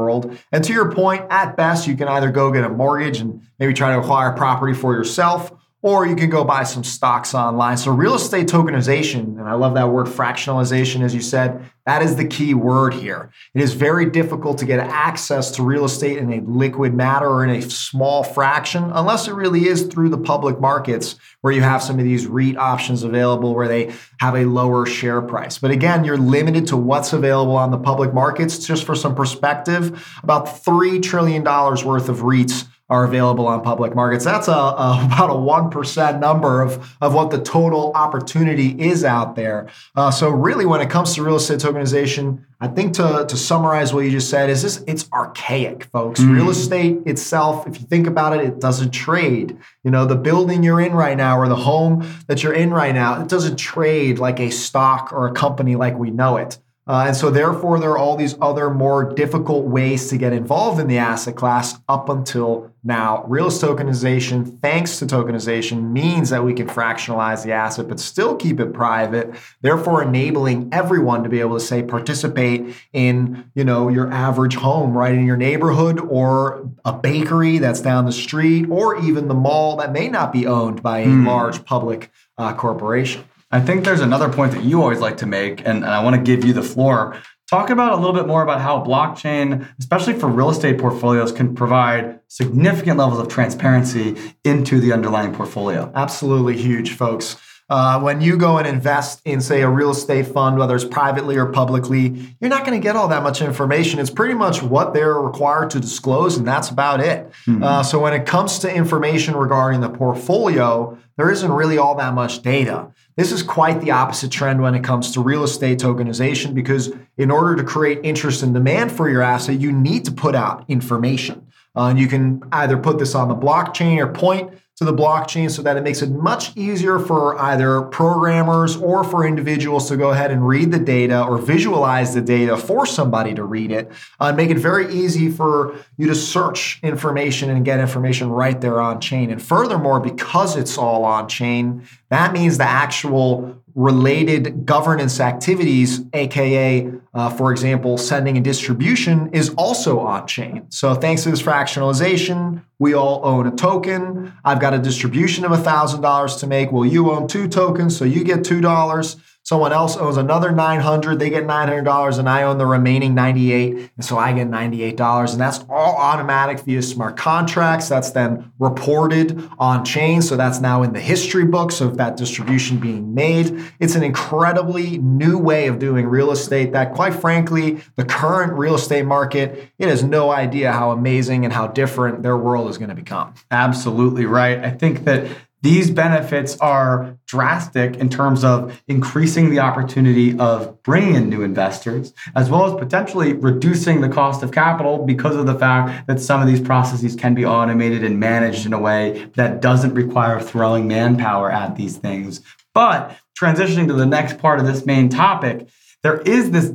And 0.53 0.65
to 0.65 0.73
your 0.73 0.93
point, 0.93 1.27
at 1.31 1.57
best, 1.57 1.87
you 1.87 1.97
can 1.97 2.09
either 2.09 2.31
go 2.31 2.51
get 2.51 2.65
a 2.65 2.69
mortgage 2.69 3.21
and 3.21 3.43
maybe 3.59 3.75
try 3.75 3.95
to 3.95 4.01
acquire 4.01 4.33
property 4.33 4.75
for 4.75 4.95
yourself 4.95 5.53
or 5.83 6.07
you 6.07 6.15
can 6.15 6.29
go 6.29 6.45
buy 6.45 6.63
some 6.63 6.85
stocks 6.85 7.35
online. 7.35 7.77
So, 7.77 7.91
real 7.91 8.15
estate 8.15 8.49
tokenization, 8.49 9.39
and 9.39 9.49
I 9.49 9.55
love 9.55 9.75
that 9.75 9.89
word 9.89 10.07
fractionalization, 10.07 11.03
as 11.03 11.15
you 11.15 11.23
said, 11.23 11.65
that 11.91 12.03
is 12.03 12.15
the 12.15 12.25
key 12.25 12.55
word 12.55 12.95
here. 12.95 13.33
It 13.53 13.61
is 13.61 13.75
very 13.75 14.09
difficult 14.09 14.59
to 14.59 14.65
get 14.65 14.79
access 14.79 15.51
to 15.53 15.65
real 15.65 15.85
estate 15.85 16.19
in 16.19 16.33
a 16.33 16.41
liquid 16.43 16.95
matter 16.95 17.27
or 17.27 17.43
in 17.43 17.51
a 17.51 17.61
small 17.61 18.23
fraction, 18.23 18.93
unless 18.95 19.27
it 19.27 19.35
really 19.35 19.67
is 19.67 19.89
through 19.89 20.11
the 20.11 20.19
public 20.19 20.61
markets 20.61 21.17
where 21.41 21.53
you 21.53 21.63
have 21.63 21.83
some 21.83 21.99
of 21.99 22.05
these 22.05 22.29
REIT 22.29 22.57
options 22.57 23.03
available 23.03 23.57
where 23.57 23.67
they 23.67 23.93
have 24.21 24.37
a 24.37 24.45
lower 24.45 24.87
share 24.87 25.21
price. 25.21 25.59
But 25.59 25.73
again, 25.73 26.05
you're 26.05 26.17
limited 26.17 26.69
to 26.69 26.77
what's 26.77 27.13
available 27.13 27.57
on 27.57 27.73
the 27.73 27.79
public 27.79 28.15
markets. 28.15 28.65
Just 28.65 28.85
for 28.85 28.95
some 28.95 29.17
perspective, 29.17 30.07
about 30.23 30.47
$3 30.47 31.03
trillion 31.03 31.43
worth 31.43 32.09
of 32.09 32.19
REITs 32.19 32.69
are 32.91 33.05
available 33.05 33.47
on 33.47 33.63
public 33.63 33.95
markets. 33.95 34.25
That's 34.25 34.49
a, 34.49 34.53
a 34.53 35.01
about 35.07 35.31
a 35.31 35.35
1% 35.35 36.21
number 36.21 36.61
of, 36.61 36.97
of 37.01 37.15
what 37.15 37.31
the 37.31 37.41
total 37.41 37.93
opportunity 37.95 38.79
is 38.79 39.05
out 39.05 39.37
there. 39.37 39.69
Uh, 39.95 40.11
so 40.11 40.29
really 40.29 40.67
when 40.67 40.81
it 40.81 40.91
comes 40.91 41.15
to 41.15 41.23
real 41.23 41.37
estate 41.37 41.61
tokenization, 41.61 42.45
I 42.61 42.69
think 42.69 42.93
to, 42.95 43.25
to 43.27 43.37
summarize 43.37 43.95
what 43.95 44.01
you 44.01 44.11
just 44.11 44.29
said 44.29 44.51
is 44.51 44.63
this, 44.63 44.85
it's 44.87 45.11
archaic, 45.13 45.85
folks. 45.85 46.21
Mm. 46.21 46.35
Real 46.35 46.51
estate 46.51 46.99
itself, 47.07 47.67
if 47.67 47.81
you 47.81 47.87
think 47.87 48.07
about 48.07 48.37
it, 48.37 48.45
it 48.45 48.61
doesn't 48.61 48.91
trade. 48.91 49.57
You 49.83 49.91
know, 49.91 50.05
the 50.05 50.17
building 50.17 50.63
you're 50.63 50.81
in 50.81 50.93
right 50.93 51.17
now 51.17 51.39
or 51.39 51.49
the 51.49 51.57
home 51.57 52.07
that 52.27 52.43
you're 52.43 52.53
in 52.53 52.71
right 52.71 52.95
now, 52.95 53.23
it 53.23 53.29
doesn't 53.29 53.57
trade 53.57 54.19
like 54.19 54.41
a 54.41 54.51
stock 54.51 55.13
or 55.13 55.27
a 55.27 55.33
company 55.33 55.77
like 55.77 55.97
we 55.97 56.11
know 56.11 56.37
it. 56.37 56.59
Uh, 56.91 57.05
and 57.07 57.17
so, 57.17 57.31
therefore, 57.31 57.79
there 57.79 57.91
are 57.91 57.99
all 57.99 58.17
these 58.17 58.35
other 58.41 58.69
more 58.69 59.15
difficult 59.15 59.65
ways 59.65 60.09
to 60.09 60.19
get 60.19 60.33
involved 60.33 60.81
in 60.81 60.89
the 60.89 60.99
asset 60.99 61.37
class 61.37 61.79
up 61.89 62.09
until 62.09 62.69
now. 62.83 63.23
Real 63.29 63.47
tokenization, 63.47 64.61
thanks 64.61 64.99
to 64.99 65.07
tokenization, 65.07 65.93
means 65.93 66.31
that 66.31 66.43
we 66.43 66.53
can 66.53 66.67
fractionalize 66.67 67.45
the 67.45 67.53
asset 67.53 67.87
but 67.87 68.01
still 68.01 68.35
keep 68.35 68.59
it 68.59 68.73
private, 68.73 69.33
therefore 69.61 70.03
enabling 70.03 70.69
everyone 70.73 71.23
to 71.23 71.29
be 71.29 71.39
able 71.39 71.55
to 71.55 71.65
say 71.65 71.81
participate 71.81 72.75
in, 72.93 73.49
you 73.55 73.63
know, 73.63 73.89
your 73.89 74.13
average 74.13 74.57
home 74.57 74.93
right 74.93 75.15
in 75.15 75.25
your 75.25 75.37
neighborhood 75.37 76.01
or 76.01 76.69
a 76.85 76.93
bakery 76.93 77.59
that's 77.59 77.81
down 77.81 78.05
the 78.05 78.11
street 78.11 78.69
or 78.69 78.99
even 79.01 79.29
the 79.29 79.35
mall 79.35 79.77
that 79.77 79.93
may 79.93 80.09
not 80.09 80.33
be 80.33 80.45
owned 80.45 80.83
by 80.83 80.99
a 80.99 81.07
mm. 81.07 81.25
large 81.25 81.65
public 81.65 82.11
uh, 82.37 82.53
corporation. 82.53 83.23
I 83.53 83.61
think 83.61 83.85
there's 83.85 84.01
another 84.01 84.29
point 84.29 84.53
that 84.53 84.63
you 84.63 84.81
always 84.81 85.01
like 85.01 85.17
to 85.19 85.27
make, 85.27 85.61
and, 85.61 85.79
and 85.79 85.87
I 85.87 86.05
want 86.05 86.15
to 86.15 86.23
give 86.23 86.45
you 86.45 86.53
the 86.53 86.63
floor. 86.63 87.21
Talk 87.49 87.71
about 87.71 87.93
a 87.93 87.97
little 87.97 88.13
bit 88.13 88.29
more 88.29 88.45
about 88.45 88.61
how 88.61 88.85
blockchain, 88.85 89.67
especially 89.81 90.13
for 90.15 90.29
real 90.29 90.51
estate 90.51 90.79
portfolios, 90.79 91.33
can 91.33 91.57
provide 91.57 92.21
significant 92.29 92.99
levels 92.99 93.19
of 93.19 93.27
transparency 93.27 94.17
into 94.45 94.79
the 94.79 94.93
underlying 94.93 95.35
portfolio. 95.35 95.91
Absolutely 95.97 96.57
huge, 96.57 96.93
folks. 96.93 97.37
Uh, 97.71 98.01
when 98.01 98.21
you 98.21 98.37
go 98.37 98.59
and 98.59 98.67
invest 98.67 99.23
in, 99.25 99.41
say, 99.41 99.63
a 99.63 99.69
real 99.69 99.93
estate 99.93 100.27
fund, 100.27 100.59
whether 100.59 100.75
it's 100.75 100.85
privately 100.85 101.37
or 101.37 101.47
publicly, 101.47 102.35
you're 102.41 102.51
not 102.51 102.67
going 102.67 102.79
to 102.79 102.83
get 102.83 102.97
all 102.97 103.07
that 103.07 103.23
much 103.23 103.41
information. 103.41 104.01
It's 104.01 104.11
pretty 104.11 104.35
much 104.35 104.61
what 104.61 104.93
they're 104.93 105.15
required 105.15 105.71
to 105.71 105.81
disclose, 105.81 106.37
and 106.37 106.47
that's 106.47 106.69
about 106.69 106.99
it. 106.99 107.31
Mm-hmm. 107.47 107.63
Uh, 107.63 107.83
so 107.85 108.01
when 108.01 108.13
it 108.13 108.27
comes 108.27 108.59
to 108.61 108.75
information 108.75 109.37
regarding 109.37 109.83
the 109.83 109.89
portfolio, 109.89 110.99
there 111.17 111.31
isn't 111.31 111.53
really 111.53 111.79
all 111.79 111.95
that 111.95 112.13
much 112.13 112.43
data. 112.43 112.93
This 113.17 113.31
is 113.31 113.45
quite 113.45 113.81
the 113.81 113.93
opposite 113.93 114.33
trend 114.33 114.63
when 114.63 114.75
it 114.75 114.83
comes 114.83 115.13
to 115.13 115.21
real 115.21 115.45
estate 115.45 115.79
tokenization 115.79 116.55
because 116.55 116.93
in 117.19 117.31
order 117.31 117.55
to 117.55 117.63
create 117.63 118.01
interest 118.03 118.43
and 118.43 118.53
demand 118.53 118.91
for 118.91 119.09
your 119.09 119.23
asset, 119.23 119.61
you 119.61 119.71
need 119.71 120.05
to 120.07 120.13
put 120.13 120.35
out 120.35 120.65
information. 120.67 121.47
Uh, 121.77 121.89
and 121.89 122.01
you 122.01 122.09
can 122.09 122.43
either 122.51 122.77
put 122.77 122.99
this 122.99 123.15
on 123.15 123.29
the 123.29 123.35
blockchain 123.35 123.99
or 123.99 124.09
point 124.09 124.51
to 124.81 124.87
the 124.87 124.95
blockchain 124.95 125.51
so 125.51 125.61
that 125.61 125.77
it 125.77 125.83
makes 125.83 126.01
it 126.01 126.11
much 126.11 126.57
easier 126.57 126.99
for 126.99 127.39
either 127.39 127.83
programmers 127.83 128.79
or 128.79 129.05
for 129.05 129.27
individuals 129.27 129.87
to 129.87 129.95
go 129.95 130.09
ahead 130.09 130.31
and 130.31 130.49
read 130.49 130.73
the 130.73 130.79
data 130.79 131.23
or 131.23 131.37
visualize 131.37 132.15
the 132.15 132.23
data 132.23 132.57
for 132.57 132.87
somebody 132.87 133.35
to 133.35 133.45
read 133.45 133.71
it 133.71 133.93
uh, 134.21 134.29
and 134.29 134.39
make 134.39 134.49
it 134.49 134.57
very 134.57 134.91
easy 134.91 135.31
for 135.31 135.77
you 135.99 136.07
to 136.07 136.15
search 136.15 136.81
information 136.83 137.51
and 137.51 137.63
get 137.63 137.79
information 137.79 138.31
right 138.31 138.63
there 138.63 138.81
on 138.81 139.03
chain. 139.03 139.31
And 139.31 139.43
furthermore, 139.43 140.01
because 140.01 140.57
it's 140.57 140.79
all 140.79 141.05
on 141.05 141.29
chain, 141.29 141.87
that 142.09 142.33
means 142.33 142.57
the 142.57 142.65
actual 142.65 143.63
related 143.75 144.65
governance 144.65 145.21
activities, 145.21 146.01
aka, 146.15 146.91
uh, 147.13 147.29
for 147.29 147.53
example, 147.53 147.99
sending 147.99 148.37
and 148.37 148.45
distribution, 148.45 149.29
is 149.35 149.51
also 149.59 150.01
on 150.01 150.27
chain. 150.27 150.65
So, 150.71 150.95
thanks 150.95 151.23
to 151.25 151.31
this 151.31 151.43
fractionalization, 151.43 152.63
we 152.81 152.95
all 152.95 153.21
own 153.25 153.47
a 153.47 153.51
token. 153.53 154.33
I've 154.43 154.59
got 154.59 154.75
a 154.75 154.79
distribution 154.79 155.45
of 155.45 155.53
$1,000 155.53 156.41
to 156.41 156.47
make. 156.47 156.73
Well, 156.73 156.87
you 156.87 157.13
own 157.13 157.29
two 157.29 157.47
tokens, 157.47 157.97
so 157.97 158.07
you 158.07 158.25
get 158.25 158.41
$2. 158.41 159.21
Someone 159.51 159.73
else 159.73 159.97
owns 159.97 160.17
another 160.17 160.53
900, 160.53 161.19
they 161.19 161.29
get 161.29 161.43
$900 161.43 162.19
and 162.21 162.29
I 162.29 162.45
own 162.45 162.59
the 162.59 162.67
remaining 162.67 163.17
98 163.17 163.91
and 163.97 164.05
so 164.05 164.17
I 164.17 164.33
get 164.33 164.49
$98 164.49 165.33
and 165.33 165.41
that's 165.41 165.65
all 165.69 165.97
automatic 165.97 166.61
via 166.61 166.81
smart 166.81 167.17
contracts. 167.17 167.89
That's 167.89 168.13
then 168.13 168.53
reported 168.61 169.51
on 169.59 169.85
chain, 169.85 170.23
so 170.23 170.37
that's 170.37 170.61
now 170.61 170.85
in 170.85 170.93
the 170.93 171.01
history 171.01 171.45
books 171.45 171.81
of 171.81 171.97
that 171.97 172.17
distribution 172.17 172.79
being 172.79 173.13
made. 173.13 173.61
It's 173.81 173.97
an 173.97 174.05
incredibly 174.05 174.99
new 174.99 175.37
way 175.37 175.67
of 175.67 175.81
doing 175.81 176.07
real 176.07 176.31
estate 176.31 176.71
that 176.71 176.95
quite 176.95 177.15
frankly, 177.15 177.81
the 177.97 178.05
current 178.05 178.53
real 178.53 178.77
estate 178.77 179.05
market, 179.05 179.73
it 179.81 179.89
has 179.89 180.05
no 180.05 180.31
idea 180.31 180.71
how 180.71 180.93
amazing 180.93 181.45
and 181.45 181.53
how 181.53 181.67
different 181.67 182.23
their 182.23 182.37
world 182.37 182.71
is 182.71 182.79
going 182.79 182.91
to 182.91 182.95
become. 182.95 183.35
Absolutely 183.51 184.27
right. 184.27 184.61
I 184.61 184.71
think 184.71 185.03
that 185.07 185.29
these 185.63 185.91
benefits 185.91 186.57
are 186.59 187.19
drastic 187.27 187.97
in 187.97 188.09
terms 188.09 188.45
of 188.45 188.83
increasing 188.89 189.51
the 189.51 189.59
opportunity 189.59 190.39
of 190.39 190.83
bringing 190.83 191.15
in 191.15 191.29
new 191.29 191.43
investors, 191.43 192.15
as 192.35 192.49
well 192.49 192.65
as 192.65 192.75
potentially 192.81 193.35
reducing 193.35 194.01
the 194.01 194.09
cost 194.09 194.43
of 194.43 194.53
capital 194.53 195.05
because 195.05 195.37
of 195.37 195.47
the 195.47 195.59
fact 195.59 196.07
that 196.07 196.19
some 196.19 196.41
of 196.41 196.47
these 196.47 196.61
processes 196.61 197.15
can 197.15 197.35
be 197.35 197.45
automated 197.45 198.03
and 198.03 198.19
managed 198.19 198.65
in 198.65 198.73
a 198.73 198.81
way 198.81 199.31
that 199.37 199.61
doesn't 199.61 199.95
require 199.95 200.41
throwing 200.41 200.89
manpower 200.89 201.51
at 201.51 201.77
these 201.77 201.99
things. 201.99 202.41
But 202.73 203.17
transitioning 203.39 203.87
to 203.89 203.95
the 203.95 204.07
next 204.07 204.39
part 204.39 204.61
of 204.61 204.67
this 204.67 204.87
main 204.87 205.09
topic, 205.09 205.69
there 206.03 206.21
is 206.21 206.51
this 206.51 206.73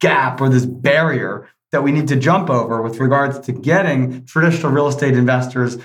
gap 0.00 0.40
or 0.40 0.48
this 0.48 0.66
barrier 0.66 1.48
that 1.70 1.82
we 1.82 1.92
need 1.92 2.08
to 2.08 2.16
jump 2.16 2.50
over 2.50 2.82
with 2.82 2.98
regards 2.98 3.38
to 3.40 3.52
getting 3.52 4.24
traditional 4.26 4.72
real 4.72 4.88
estate 4.88 5.14
investors 5.14 5.78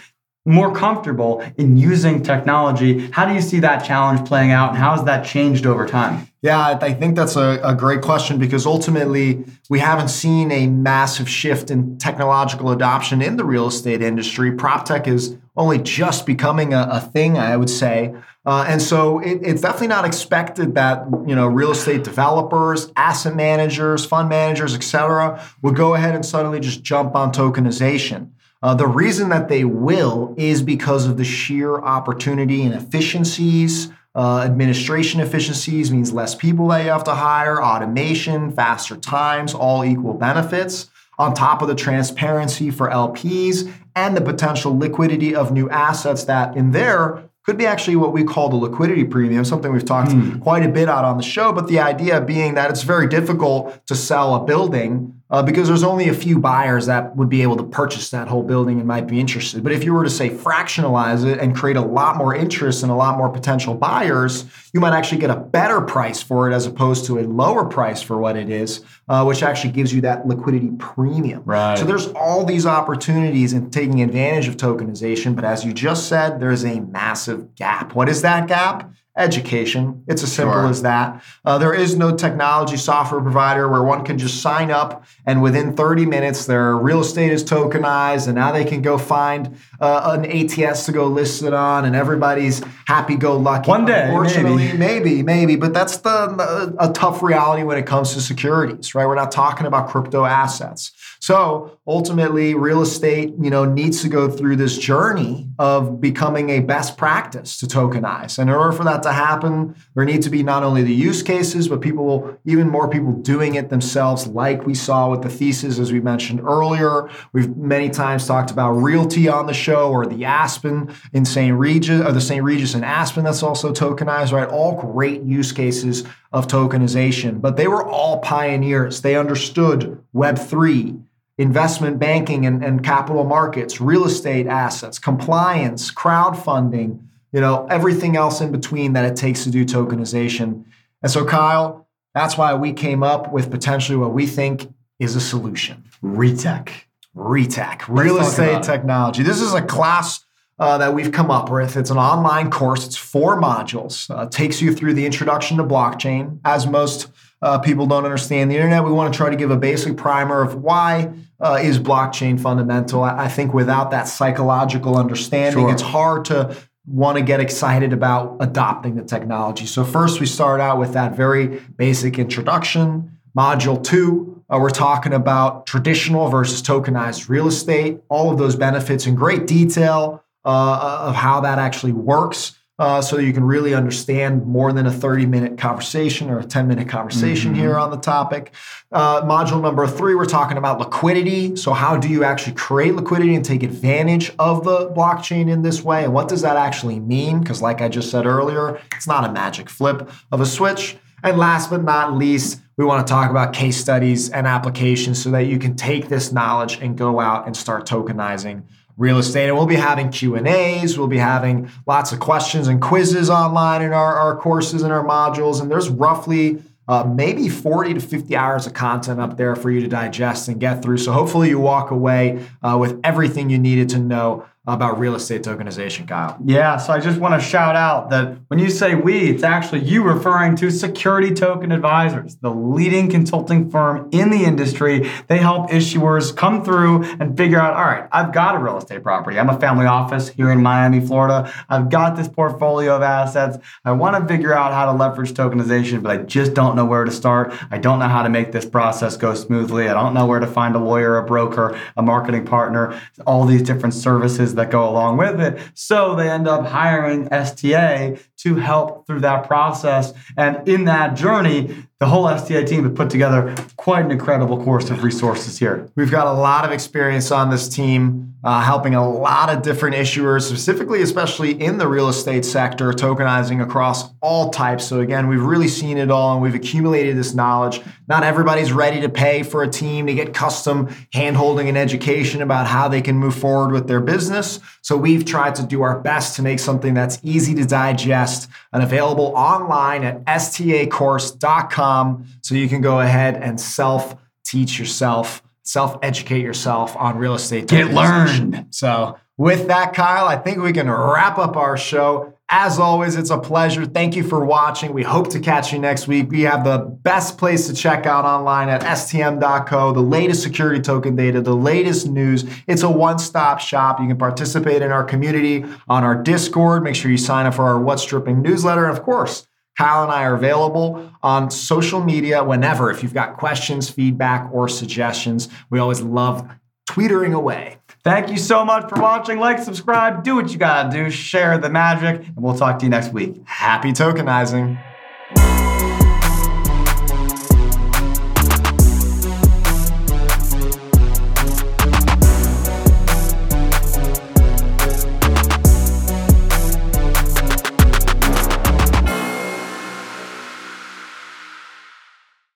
more 0.48 0.74
comfortable 0.74 1.44
in 1.58 1.78
using 1.78 2.24
technology. 2.24 3.12
How 3.12 3.28
do 3.28 3.34
you 3.34 3.42
see 3.42 3.60
that 3.60 3.84
challenge 3.84 4.28
playing 4.28 4.52
out 4.52 4.70
and 4.70 4.78
how 4.78 4.96
has 4.96 5.04
that 5.04 5.26
changed 5.26 5.66
over 5.66 5.86
time? 5.86 6.28
Yeah, 6.42 6.78
I 6.82 6.94
think 6.94 7.16
that's 7.16 7.36
a, 7.36 7.60
a, 7.64 7.76
great 7.76 8.02
question 8.02 8.38
because 8.38 8.66
ultimately 8.66 9.44
we 9.70 9.80
haven't 9.80 10.10
seen 10.10 10.52
a 10.52 10.68
massive 10.68 11.28
shift 11.28 11.72
in 11.72 11.98
technological 11.98 12.70
adoption 12.72 13.22
in 13.22 13.38
the 13.38 13.44
real 13.44 13.68
estate 13.68 14.02
industry. 14.02 14.52
Prop 14.52 14.86
tech 14.86 15.08
is 15.08 15.36
only 15.58 15.80
just 15.80 16.26
becoming 16.26 16.74
a, 16.74 16.88
a 16.92 17.02
thing, 17.02 17.38
I 17.38 17.58
would 17.58 17.70
say. 17.70 18.16
Uh, 18.46 18.66
and 18.66 18.82
so 18.82 19.20
it, 19.20 19.40
it's 19.44 19.62
definitely 19.62 19.88
not 19.88 20.06
expected 20.06 20.76
that 20.76 21.06
you 21.28 21.36
know 21.36 21.48
real 21.48 21.72
estate 21.72 22.06
developers, 22.06 22.94
asset 22.96 23.36
managers, 23.36 24.06
fund 24.06 24.30
managers, 24.30 24.74
et 24.74 24.84
cetera, 24.84 25.44
would 25.62 25.76
go 25.76 25.96
ahead 25.96 26.16
and 26.16 26.26
suddenly 26.26 26.62
just 26.62 26.82
jump 26.84 27.16
on 27.16 27.34
tokenization. 27.34 28.30
Uh, 28.62 28.74
the 28.74 28.88
reason 28.88 29.30
that 29.30 29.50
they 29.50 29.64
will 29.64 30.34
is 30.38 30.62
because 30.62 31.06
of 31.06 31.18
the 31.18 31.24
sheer 31.24 31.76
opportunity 31.76 32.64
and 32.64 32.74
efficiencies. 32.74 33.92
Uh, 34.16 34.42
administration 34.42 35.20
efficiencies 35.20 35.92
means 35.92 36.12
less 36.12 36.34
people 36.34 36.68
that 36.70 36.84
you 36.84 36.90
have 36.90 37.04
to 37.04 37.14
hire, 37.14 37.62
automation, 37.62 38.52
faster 38.52 38.96
times, 38.96 39.54
all 39.54 39.86
equal 39.86 40.14
benefits. 40.14 40.90
On 41.20 41.34
top 41.34 41.62
of 41.62 41.68
the 41.68 41.76
transparency 41.76 42.70
for 42.70 42.90
LPs 42.90 43.72
and 43.96 44.16
the 44.16 44.22
potential 44.22 44.78
liquidity 44.78 45.36
of 45.36 45.52
new 45.52 45.70
assets 45.70 46.24
that, 46.26 46.56
in 46.56 46.72
there, 46.72 47.24
could 47.44 47.58
be 47.58 47.66
actually 47.66 47.96
what 47.96 48.12
we 48.12 48.24
call 48.24 48.50
the 48.50 48.56
liquidity 48.56 49.04
premium, 49.04 49.46
something 49.46 49.72
we've 49.72 49.86
talked 49.86 50.12
mm. 50.12 50.42
quite 50.42 50.64
a 50.64 50.70
bit 50.70 50.90
out 50.90 51.06
on 51.06 51.18
the 51.18 51.24
show. 51.24 51.54
But 51.54 51.68
the 51.68 51.80
idea 51.80 52.20
being 52.22 52.56
that 52.56 52.70
it's 52.70 52.84
very 52.84 53.08
difficult 53.08 53.86
to 53.88 53.96
sell 53.96 54.36
a 54.36 54.44
building 54.44 55.17
uh, 55.30 55.44
because 55.44 55.68
there's 55.68 55.84
only 55.84 56.08
a 56.08 56.14
few 56.14 56.40
buyers 56.40 56.86
that 56.86 57.16
would 57.16 57.30
be 57.30 57.42
able 57.42 57.58
to 57.58 57.64
purchase 57.64 58.10
that 58.12 58.28
whole 58.28 58.44
building 58.44 58.80
and 58.80 58.88
might 58.88 59.08
be 59.08 59.20
interested. 59.20 59.64
But 59.64 59.74
if 59.74 59.84
you 59.84 59.94
were 59.94 60.04
to 60.04 60.10
say 60.10 60.30
fractionalize 60.30 61.26
it 61.26 61.40
and 61.40 61.56
create 61.56 61.76
a 61.76 61.82
lot 61.82 62.16
more 62.18 62.34
interest 62.34 62.84
and 62.84 62.92
a 62.92 62.96
lot 62.96 63.18
more 63.18 63.30
potential 63.30 63.74
buyers, 63.74 64.46
you 64.74 64.80
might 64.80 64.94
actually 64.94 65.20
get 65.20 65.30
a 65.30 65.36
better 65.36 65.82
price 65.82 66.24
for 66.24 66.50
it 66.50 66.54
as 66.54 66.66
opposed 66.66 67.06
to 67.06 67.20
a 67.20 67.24
lower 67.24 67.66
price 67.66 68.02
for 68.02 68.18
what 68.18 68.38
it 68.38 68.50
is, 68.50 68.84
uh, 69.10 69.24
which 69.26 69.44
actually 69.44 69.72
gives 69.72 69.94
you 69.94 70.02
that 70.02 70.26
liquidity 70.26 70.72
premium. 70.80 71.44
Right. 71.46 71.78
So 71.78 71.86
there's 71.86 72.08
all 72.10 72.46
these 72.46 72.66
opportunities 72.66 73.54
in 73.54 73.70
taking 73.70 74.02
advantage 74.02 74.48
of 74.48 74.56
tokenization. 74.56 75.36
But 75.36 75.44
as 75.44 75.66
you 75.66 75.74
just 75.74 76.08
said, 76.08 76.40
there's 76.40 76.64
a 76.64 76.80
massive 76.80 77.56
gap. 77.56 77.96
What 77.96 78.08
is 78.08 78.22
that 78.22 78.48
gap? 78.48 78.92
Education. 79.18 80.04
It's 80.08 80.24
as 80.24 80.32
simple 80.32 80.54
sure. 80.54 80.68
as 80.68 80.84
that. 80.84 81.24
Uh, 81.44 81.58
there 81.58 81.74
is 81.74 81.96
no 81.96 82.16
technology 82.16 82.78
software 82.78 83.20
provider 83.20 83.68
where 83.68 83.84
one 83.84 84.06
can 84.06 84.18
just 84.18 84.42
sign 84.42 84.72
up 84.72 85.06
and 85.26 85.42
within 85.42 85.76
30 85.76 86.06
minutes 86.06 86.46
their 86.46 86.76
real 86.76 87.02
estate 87.02 87.32
is 87.32 87.44
tokenized 87.44 88.28
and 88.28 88.36
now 88.36 88.52
they 88.52 88.64
can 88.64 88.82
go 88.82 88.98
find 88.98 89.58
uh, 89.80 90.18
an 90.18 90.26
ATS 90.26 90.86
to 90.86 90.92
go 90.92 91.08
list 91.08 91.44
it 91.44 91.54
on 91.54 91.86
and 91.86 91.96
everybody's 91.96 92.62
happy 92.86 93.16
go 93.16 93.38
lucky. 93.38 93.70
One 93.70 93.86
day, 93.86 94.12
maybe. 94.44 94.78
maybe, 94.78 95.24
maybe, 95.24 95.56
but 95.56 95.74
that's 95.74 95.98
the 95.98 96.76
a 96.80 96.92
tough 96.94 97.24
reality 97.24 97.64
when 97.64 97.78
it 97.78 97.86
comes 97.86 98.14
to 98.14 98.22
securities, 98.22 98.94
right? 98.94 99.08
We're 99.08 99.16
not 99.16 99.32
talking 99.32 99.66
about 99.66 99.90
crypto 99.90 100.26
assets. 100.26 100.92
So 101.20 101.78
ultimately, 101.86 102.54
real 102.54 102.82
estate, 102.82 103.34
you 103.40 103.50
know, 103.50 103.66
needs 103.66 104.02
to 104.02 104.10
go 104.10 104.30
through 104.30 104.58
this 104.58 104.78
journey 104.78 105.50
of 105.60 106.00
becoming 106.00 106.50
a 106.50 106.60
best 106.60 106.98
practice 106.98 107.58
to 107.60 107.66
tokenize. 107.66 108.38
And 108.38 108.50
in 108.50 108.56
order 108.56 108.72
for 108.72 108.84
that 108.84 109.04
to 109.04 109.12
happen, 109.12 109.76
there 109.96 110.06
need 110.06 110.22
to 110.24 110.30
be 110.30 110.44
not 110.44 110.64
only 110.64 110.84
the 110.84 110.94
use 110.94 111.24
cases, 111.24 111.68
but 111.68 111.82
people, 111.82 112.38
even 112.46 112.70
more 112.70 112.90
people 112.90 113.14
doing 113.14 113.56
it 113.56 113.70
themselves, 113.70 114.28
like 114.28 114.66
we 114.66 114.74
saw 114.74 115.10
with 115.10 115.22
the 115.22 115.30
thesis, 115.30 115.80
as 115.80 115.92
we 115.92 116.00
mentioned 116.00 116.42
earlier. 116.42 117.10
We've 117.34 117.56
many 117.56 117.90
times 117.90 118.28
talked 118.28 118.52
about 118.52 118.74
RealT 118.74 119.18
on 119.28 119.48
the 119.48 119.54
show 119.54 119.92
or 119.92 120.06
the 120.06 120.26
Aspen 120.26 120.94
in 121.14 121.26
St. 121.26 121.58
Regis, 121.58 122.02
or 122.02 122.12
the 122.12 122.22
St. 122.22 122.44
Regis 122.44 122.76
in 122.76 122.84
Aspen 122.84 123.24
that's 123.24 123.44
also 123.44 123.74
tokenized, 123.74 124.32
right? 124.32 124.48
All 124.48 124.80
great 124.80 125.24
use 125.24 125.52
cases 125.52 126.04
of 126.32 126.48
tokenization, 126.48 127.42
but 127.42 127.58
they 127.58 127.68
were 127.68 127.84
all 127.84 128.20
pioneers. 128.20 129.02
They 129.02 129.16
understood 129.16 130.04
Web3 130.14 131.02
investment 131.38 132.00
banking 132.00 132.46
and, 132.46 132.64
and 132.64 132.84
capital 132.84 133.24
markets, 133.24 133.80
real 133.80 134.06
estate 134.06 134.48
assets, 134.48 134.98
compliance, 134.98 135.92
crowdfunding, 135.92 137.00
you 137.32 137.42
know, 137.42 137.68
everything 137.70 138.16
else 138.16 138.42
in 138.42 138.52
between 138.52 138.94
that 138.94 139.06
it 139.06 139.16
takes 139.16 139.44
to 139.44 139.52
do 139.52 139.66
tokenization. 139.66 140.66
And 141.02 141.12
so, 141.12 141.26
Kyle, 141.26 141.88
that's 142.16 142.38
why 142.38 142.56
we 142.56 142.74
came 142.74 143.04
up 143.04 143.32
with 143.32 143.52
potentially 143.52 143.98
what 143.98 144.14
we 144.14 144.26
think 144.26 144.74
is 145.00 145.16
a 145.16 145.22
solution. 145.22 145.84
RETech. 146.04 146.70
RETech, 147.16 147.84
real 147.88 148.20
estate 148.20 148.64
technology. 148.64 149.24
This 149.24 149.42
is 149.42 149.54
a 149.54 149.62
class 149.62 150.24
uh, 150.60 150.78
that 150.78 150.94
we've 150.94 151.12
come 151.12 151.32
up 151.32 151.50
with. 151.52 151.76
It's 151.78 151.90
an 151.90 151.98
online 151.98 152.50
course. 152.50 152.86
It's 152.86 152.96
four 152.96 153.40
modules. 153.42 154.10
Uh, 154.10 154.28
takes 154.28 154.62
you 154.62 154.74
through 154.74 154.94
the 154.94 155.06
introduction 155.06 155.58
to 155.58 155.64
blockchain. 155.64 156.40
As 156.46 156.68
most 156.68 157.10
uh, 157.42 157.60
people 157.60 157.86
don't 157.86 158.06
understand 158.06 158.50
the 158.50 158.56
internet, 158.56 158.84
we 158.84 158.92
want 158.92 159.14
to 159.14 159.18
try 159.18 159.30
to 159.30 159.36
give 159.36 159.52
a 159.52 159.58
basic 159.58 159.96
primer 159.96 160.42
of 160.42 160.56
why 160.56 161.12
uh, 161.40 161.60
is 161.62 161.78
blockchain 161.80 162.40
fundamental. 162.40 163.04
I, 163.04 163.26
I, 163.26 163.28
think 163.28 163.54
without 163.54 163.92
that 163.92 164.08
psychological 164.08 164.98
understanding, 164.98 165.66
sure. 165.66 165.72
it's 165.72 165.84
hard 165.84 166.26
to 166.26 166.56
want 166.88 167.18
to 167.18 167.24
get 167.24 167.40
excited 167.40 167.94
about 167.94 168.38
adopting 168.40 168.96
the 168.96 169.04
technology. 169.04 169.66
So 169.66 169.84
first, 169.84 170.20
we 170.20 170.26
start 170.26 170.62
out 170.62 170.80
with 170.80 170.94
that 170.94 171.16
very 171.16 171.62
basic 171.76 172.18
introduction. 172.18 173.20
Module 173.38 173.84
two, 173.84 174.44
uh, 174.50 174.58
we're 174.60 174.70
talking 174.70 175.14
about 175.14 175.68
traditional 175.68 176.30
versus 176.30 176.62
tokenized 176.62 177.30
real 177.30 177.48
estate, 177.48 178.00
all 178.10 178.32
of 178.32 178.38
those 178.38 178.56
benefits 178.56 179.06
in 179.06 179.14
great 179.14 179.46
detail 179.46 180.24
uh, 180.46 181.00
of 181.02 181.16
how 181.16 181.42
that 181.42 181.60
actually 181.60 181.92
works. 181.92 182.57
Uh, 182.80 183.02
so 183.02 183.18
you 183.18 183.34
can 183.34 183.44
really 183.44 183.74
understand 183.74 184.46
more 184.46 184.72
than 184.72 184.86
a 184.86 184.92
30 184.92 185.26
minute 185.26 185.58
conversation 185.58 186.30
or 186.30 186.40
a 186.40 186.44
10 186.44 186.68
minute 186.68 186.88
conversation 186.88 187.52
mm-hmm. 187.52 187.62
here 187.62 187.78
on 187.78 187.90
the 187.90 187.98
topic. 187.98 188.54
Uh, 188.92 189.22
module 189.24 189.62
number 189.62 189.88
three, 189.88 190.14
we're 190.14 190.26
talking 190.26 190.58
about 190.58 190.80
liquidity. 190.80 191.56
So, 191.56 191.74
how 191.74 191.98
do 191.98 192.08
you 192.08 192.24
actually 192.24 192.54
create 192.54 192.96
liquidity 192.96 193.34
and 193.34 193.44
take 193.44 193.64
advantage 193.64 194.32
of 194.38 194.64
the 194.64 194.92
blockchain 194.92 195.50
in 195.50 195.64
this 195.64 195.84
way? 195.84 196.04
And 196.04 196.14
what 196.14 196.28
does 196.28 196.44
that 196.44 196.56
actually 196.56 197.00
mean? 197.00 197.40
Because, 197.40 197.64
like 197.64 197.82
I 197.82 197.90
just 197.90 198.12
said 198.12 198.28
earlier, 198.28 198.80
it's 198.96 199.08
not 199.08 199.28
a 199.28 199.32
magic 199.32 199.70
flip 199.70 200.10
of 200.32 200.40
a 200.40 200.46
switch. 200.46 200.98
And 201.24 201.38
last 201.38 201.72
but 201.72 201.84
not 201.84 202.14
least, 202.14 202.62
we 202.78 202.86
want 202.86 203.06
to 203.06 203.12
talk 203.12 203.32
about 203.32 203.54
case 203.54 203.78
studies 203.78 204.30
and 204.30 204.46
applications 204.46 205.22
so 205.22 205.32
that 205.32 205.48
you 205.48 205.58
can 205.58 205.76
take 205.76 206.10
this 206.10 206.32
knowledge 206.32 206.80
and 206.80 206.96
go 206.96 207.20
out 207.20 207.48
and 207.48 207.58
start 207.58 207.88
tokenizing 207.88 208.64
real 208.98 209.20
estate. 209.20 209.48
And 209.48 209.56
we'll 209.56 209.68
be 209.68 209.76
having 209.76 210.10
Q 210.10 210.36
and 210.36 210.48
A's. 210.48 210.98
We'll 210.98 211.08
be 211.08 211.20
having 211.20 211.70
lots 211.86 212.12
of 212.12 212.20
questions 212.20 212.68
and 212.68 212.82
quizzes 212.82 213.30
online 213.30 213.82
in 213.82 213.94
our, 213.94 214.16
our 214.16 214.36
courses 214.36 214.82
and 214.82 214.92
our 214.92 215.06
modules. 215.06 215.62
And 215.62 215.72
there's 215.72 215.90
roughly 215.90 216.62
uh, 216.88 217.04
maybe 217.04 217.50
40 217.50 217.96
to 217.96 218.00
50 218.00 218.36
hours 218.36 218.66
of 218.66 218.74
content 218.74 219.20
up 219.20 219.38
there 219.38 219.56
for 219.56 219.70
you 219.70 219.82
to 219.82 219.88
digest 219.88 220.48
and 220.48 220.60
get 220.60 220.82
through. 220.82 220.98
So 220.98 221.12
hopefully 221.12 221.50
you 221.50 221.60
walk 221.60 221.92
away 221.92 222.46
uh, 222.64 222.78
with 222.80 223.00
everything 223.04 223.50
you 223.50 223.60
needed 223.60 223.90
to 223.90 224.00
know 224.00 224.46
about 224.68 225.00
real 225.00 225.16
estate 225.16 225.44
tokenization, 225.44 226.06
Kyle. 226.06 226.38
Yeah, 226.44 226.76
so 226.76 226.92
I 226.92 227.00
just 227.00 227.20
want 227.20 227.42
to 227.42 227.48
shout 227.48 227.78
out 227.78 228.10
that 228.10 228.38
when 228.50 228.60
you 228.60 228.70
say 228.70 228.96
we, 228.96 229.30
it's 229.30 229.44
actually 229.44 229.86
you 229.86 230.04
referring 230.04 230.58
to 230.58 230.70
Security 230.70 231.34
Token 231.34 231.72
Advisors, 231.72 232.36
the 232.36 232.52
leading 232.52 233.10
consulting 233.10 233.72
firm 233.72 234.10
in 234.12 234.30
the 234.30 234.44
industry. 234.44 235.10
They 235.28 235.38
help 235.38 235.70
issuers 235.70 236.36
come 236.36 236.66
through 236.66 237.04
and 237.20 237.38
figure 237.38 237.60
out, 237.60 237.76
all 237.76 237.86
right, 237.86 238.10
I've 238.12 238.34
got 238.34 238.56
a 238.56 238.60
real 238.60 238.78
estate 238.78 239.04
property. 239.04 239.40
I'm 239.40 239.50
a 239.50 239.58
family 239.58 239.86
office 239.86 240.28
here 240.28 240.52
in 240.52 240.62
Miami, 240.62 241.00
Florida. 241.00 241.52
I've 241.70 241.90
got 241.90 242.18
this 242.18 242.28
portfolio 242.28 242.98
of 242.98 243.02
assets. 243.02 243.58
I 243.86 243.94
want 243.94 244.22
to 244.22 244.28
figure 244.34 244.54
out 244.54 244.74
how 244.74 244.92
to 244.92 244.92
leverage 244.92 245.32
tokenization, 245.32 246.04
but 246.04 246.12
I 246.12 246.24
just 246.24 246.54
don't 246.54 246.76
know 246.76 246.86
where 246.86 247.06
to 247.06 247.12
start. 247.12 247.54
I 247.72 247.78
don't 247.78 248.00
know 248.00 248.10
how 248.10 248.22
to 248.22 248.30
make 248.30 248.52
this 248.52 248.66
process 248.66 249.16
go 249.16 249.34
smoothly. 249.34 249.88
I 249.88 249.94
don't 249.94 250.14
know 250.14 250.26
where 250.26 250.42
to 250.42 250.48
find 250.48 250.76
a 250.76 250.80
lawyer, 250.80 251.18
a 251.18 251.24
broker, 251.24 251.80
a 251.96 252.02
marketing 252.02 252.46
partner, 252.46 253.00
all 253.26 253.46
these 253.46 253.62
different 253.62 253.94
services 253.94 254.57
that 254.58 254.70
go 254.70 254.88
along 254.88 255.18
with 255.18 255.40
it. 255.40 255.60
So 255.74 256.16
they 256.16 256.30
end 256.30 256.48
up 256.48 256.66
hiring 256.66 257.32
STA 257.32 258.18
to 258.38 258.56
help 258.56 259.08
through 259.08 259.22
that 259.22 259.48
process. 259.48 260.14
And 260.36 260.68
in 260.68 260.86
that 260.86 261.16
journey, 261.16 261.76
the 262.00 262.06
whole 262.06 262.28
STA 262.28 262.66
team 262.66 262.84
has 262.84 262.94
put 262.94 263.10
together 263.10 263.56
quite 263.78 264.06
an 264.06 264.12
incredible 264.12 264.64
course 264.64 264.90
of 264.90 265.04
resources 265.04 265.58
here. 265.58 265.90
We've 265.96 266.12
got 266.12 266.28
a 266.28 266.34
lot 266.34 266.66
of 266.66 266.72
experience 266.72 267.32
on 267.32 267.50
this 267.50 267.68
team. 267.68 268.27
Uh, 268.44 268.62
helping 268.62 268.94
a 268.94 269.10
lot 269.10 269.50
of 269.50 269.64
different 269.64 269.96
issuers, 269.96 270.44
specifically, 270.44 271.02
especially 271.02 271.60
in 271.60 271.80
the 271.80 271.88
real 271.88 272.08
estate 272.08 272.46
sector, 272.46 272.92
tokenizing 272.92 273.64
across 273.64 274.12
all 274.22 274.52
types. 274.52 274.86
So, 274.86 275.00
again, 275.00 275.28
we've 275.28 275.42
really 275.42 275.68
seen 275.68 275.98
it 275.98 276.12
all 276.12 276.34
and 276.34 276.42
we've 276.42 276.54
accumulated 276.54 277.18
this 277.18 277.34
knowledge. 277.34 277.82
Not 278.08 278.22
everybody's 278.24 278.72
ready 278.72 279.02
to 279.02 279.10
pay 279.10 279.42
for 279.42 279.64
a 279.64 279.68
team 279.68 280.06
to 280.06 280.14
get 280.14 280.36
custom 280.36 280.88
handholding 281.14 281.68
and 281.68 281.76
education 281.78 282.44
about 282.44 282.68
how 282.68 282.88
they 282.88 283.02
can 283.02 283.18
move 283.18 283.36
forward 283.36 283.72
with 283.72 283.88
their 283.88 284.02
business. 284.02 284.60
So, 284.84 284.96
we've 284.96 285.26
tried 285.26 285.56
to 285.56 285.64
do 285.64 285.82
our 285.82 286.00
best 286.00 286.36
to 286.36 286.44
make 286.44 286.60
something 286.60 286.94
that's 286.94 287.20
easy 287.24 287.56
to 287.56 287.66
digest 287.66 288.52
and 288.72 288.84
available 288.84 289.34
online 289.36 290.04
at 290.04 290.24
stacourse.com 290.26 292.28
so 292.42 292.56
you 292.56 292.70
can 292.70 292.82
go 292.82 293.00
ahead 293.00 293.36
and 293.36 293.60
self 293.60 294.16
teach 294.46 294.78
yourself 294.80 295.42
self 295.68 295.98
educate 296.02 296.42
yourself 296.42 296.96
on 296.96 297.18
real 297.18 297.36
estate. 297.36 297.68
Get 297.68 297.94
learned. 297.94 298.68
So, 298.72 299.18
with 299.38 299.68
that, 299.68 299.94
Kyle, 299.94 300.28
I 300.28 300.36
think 300.36 300.60
we 300.60 300.74
can 300.74 300.90
wrap 300.90 301.38
up 301.38 301.56
our 301.56 301.78
show. 301.78 302.34
As 302.50 302.80
always, 302.80 303.18
it's 303.18 303.30
a 303.30 303.38
pleasure. 303.38 303.86
Thank 303.86 304.16
you 304.16 304.24
for 304.24 304.46
watching. 304.46 304.94
We 304.94 305.04
hope 305.04 305.30
to 305.32 305.40
catch 305.40 305.74
you 305.74 305.80
next 305.80 306.08
week. 306.08 306.32
We 306.32 306.42
have 306.44 306.64
the 306.64 306.78
best 306.78 307.38
place 307.38 307.68
to 307.68 307.74
check 307.74 308.06
out 308.06 308.24
online 308.24 308.70
at 308.70 308.82
stm.co, 308.82 309.92
the 309.92 310.00
latest 310.00 310.44
security 310.44 310.82
token 310.82 311.16
data, 311.18 311.42
the 311.42 311.56
latest 311.56 312.08
news. 312.08 312.46
It's 312.66 312.84
a 312.84 312.90
one 312.90 313.20
stop 313.20 313.60
shop. 313.60 314.00
You 314.00 314.08
can 314.08 314.18
participate 314.18 314.82
in 314.82 314.92
our 314.92 315.04
community 315.04 315.66
on 315.90 316.06
our 316.06 316.16
Discord. 316.16 316.84
Make 316.84 316.96
sure 316.96 317.12
you 317.12 317.18
sign 317.18 317.46
up 317.46 317.56
for 317.56 317.66
our 317.66 317.80
What's 317.80 318.06
Dripping 318.06 318.42
newsletter. 318.42 318.86
And 318.86 318.98
of 318.98 319.04
course, 319.04 319.47
Kyle 319.78 320.04
and 320.04 320.12
I 320.12 320.24
are 320.24 320.34
available 320.34 321.12
on 321.22 321.52
social 321.52 322.04
media 322.04 322.44
whenever. 322.44 322.90
If 322.90 323.04
you've 323.04 323.14
got 323.14 323.38
questions, 323.38 323.90
feedback, 323.90 324.50
or 324.52 324.68
suggestions, 324.68 325.50
we 325.70 325.80
always 325.80 326.02
love 326.02 326.50
tweetering 326.90 327.34
away. 327.34 327.78
Thank 328.04 328.30
you 328.30 328.38
so 328.38 328.66
much 328.66 328.90
for 328.90 329.02
watching. 329.02 329.40
Like, 329.40 329.60
subscribe, 329.60 330.24
do 330.24 330.36
what 330.36 330.52
you 330.52 330.58
gotta 330.58 330.90
do, 330.90 331.10
share 331.10 331.58
the 331.58 331.70
magic, 331.70 332.26
and 332.26 332.38
we'll 332.38 332.58
talk 332.58 332.80
to 332.80 332.86
you 332.86 332.90
next 332.90 333.14
week. 333.14 333.42
Happy 333.46 333.92
tokenizing. 333.92 334.82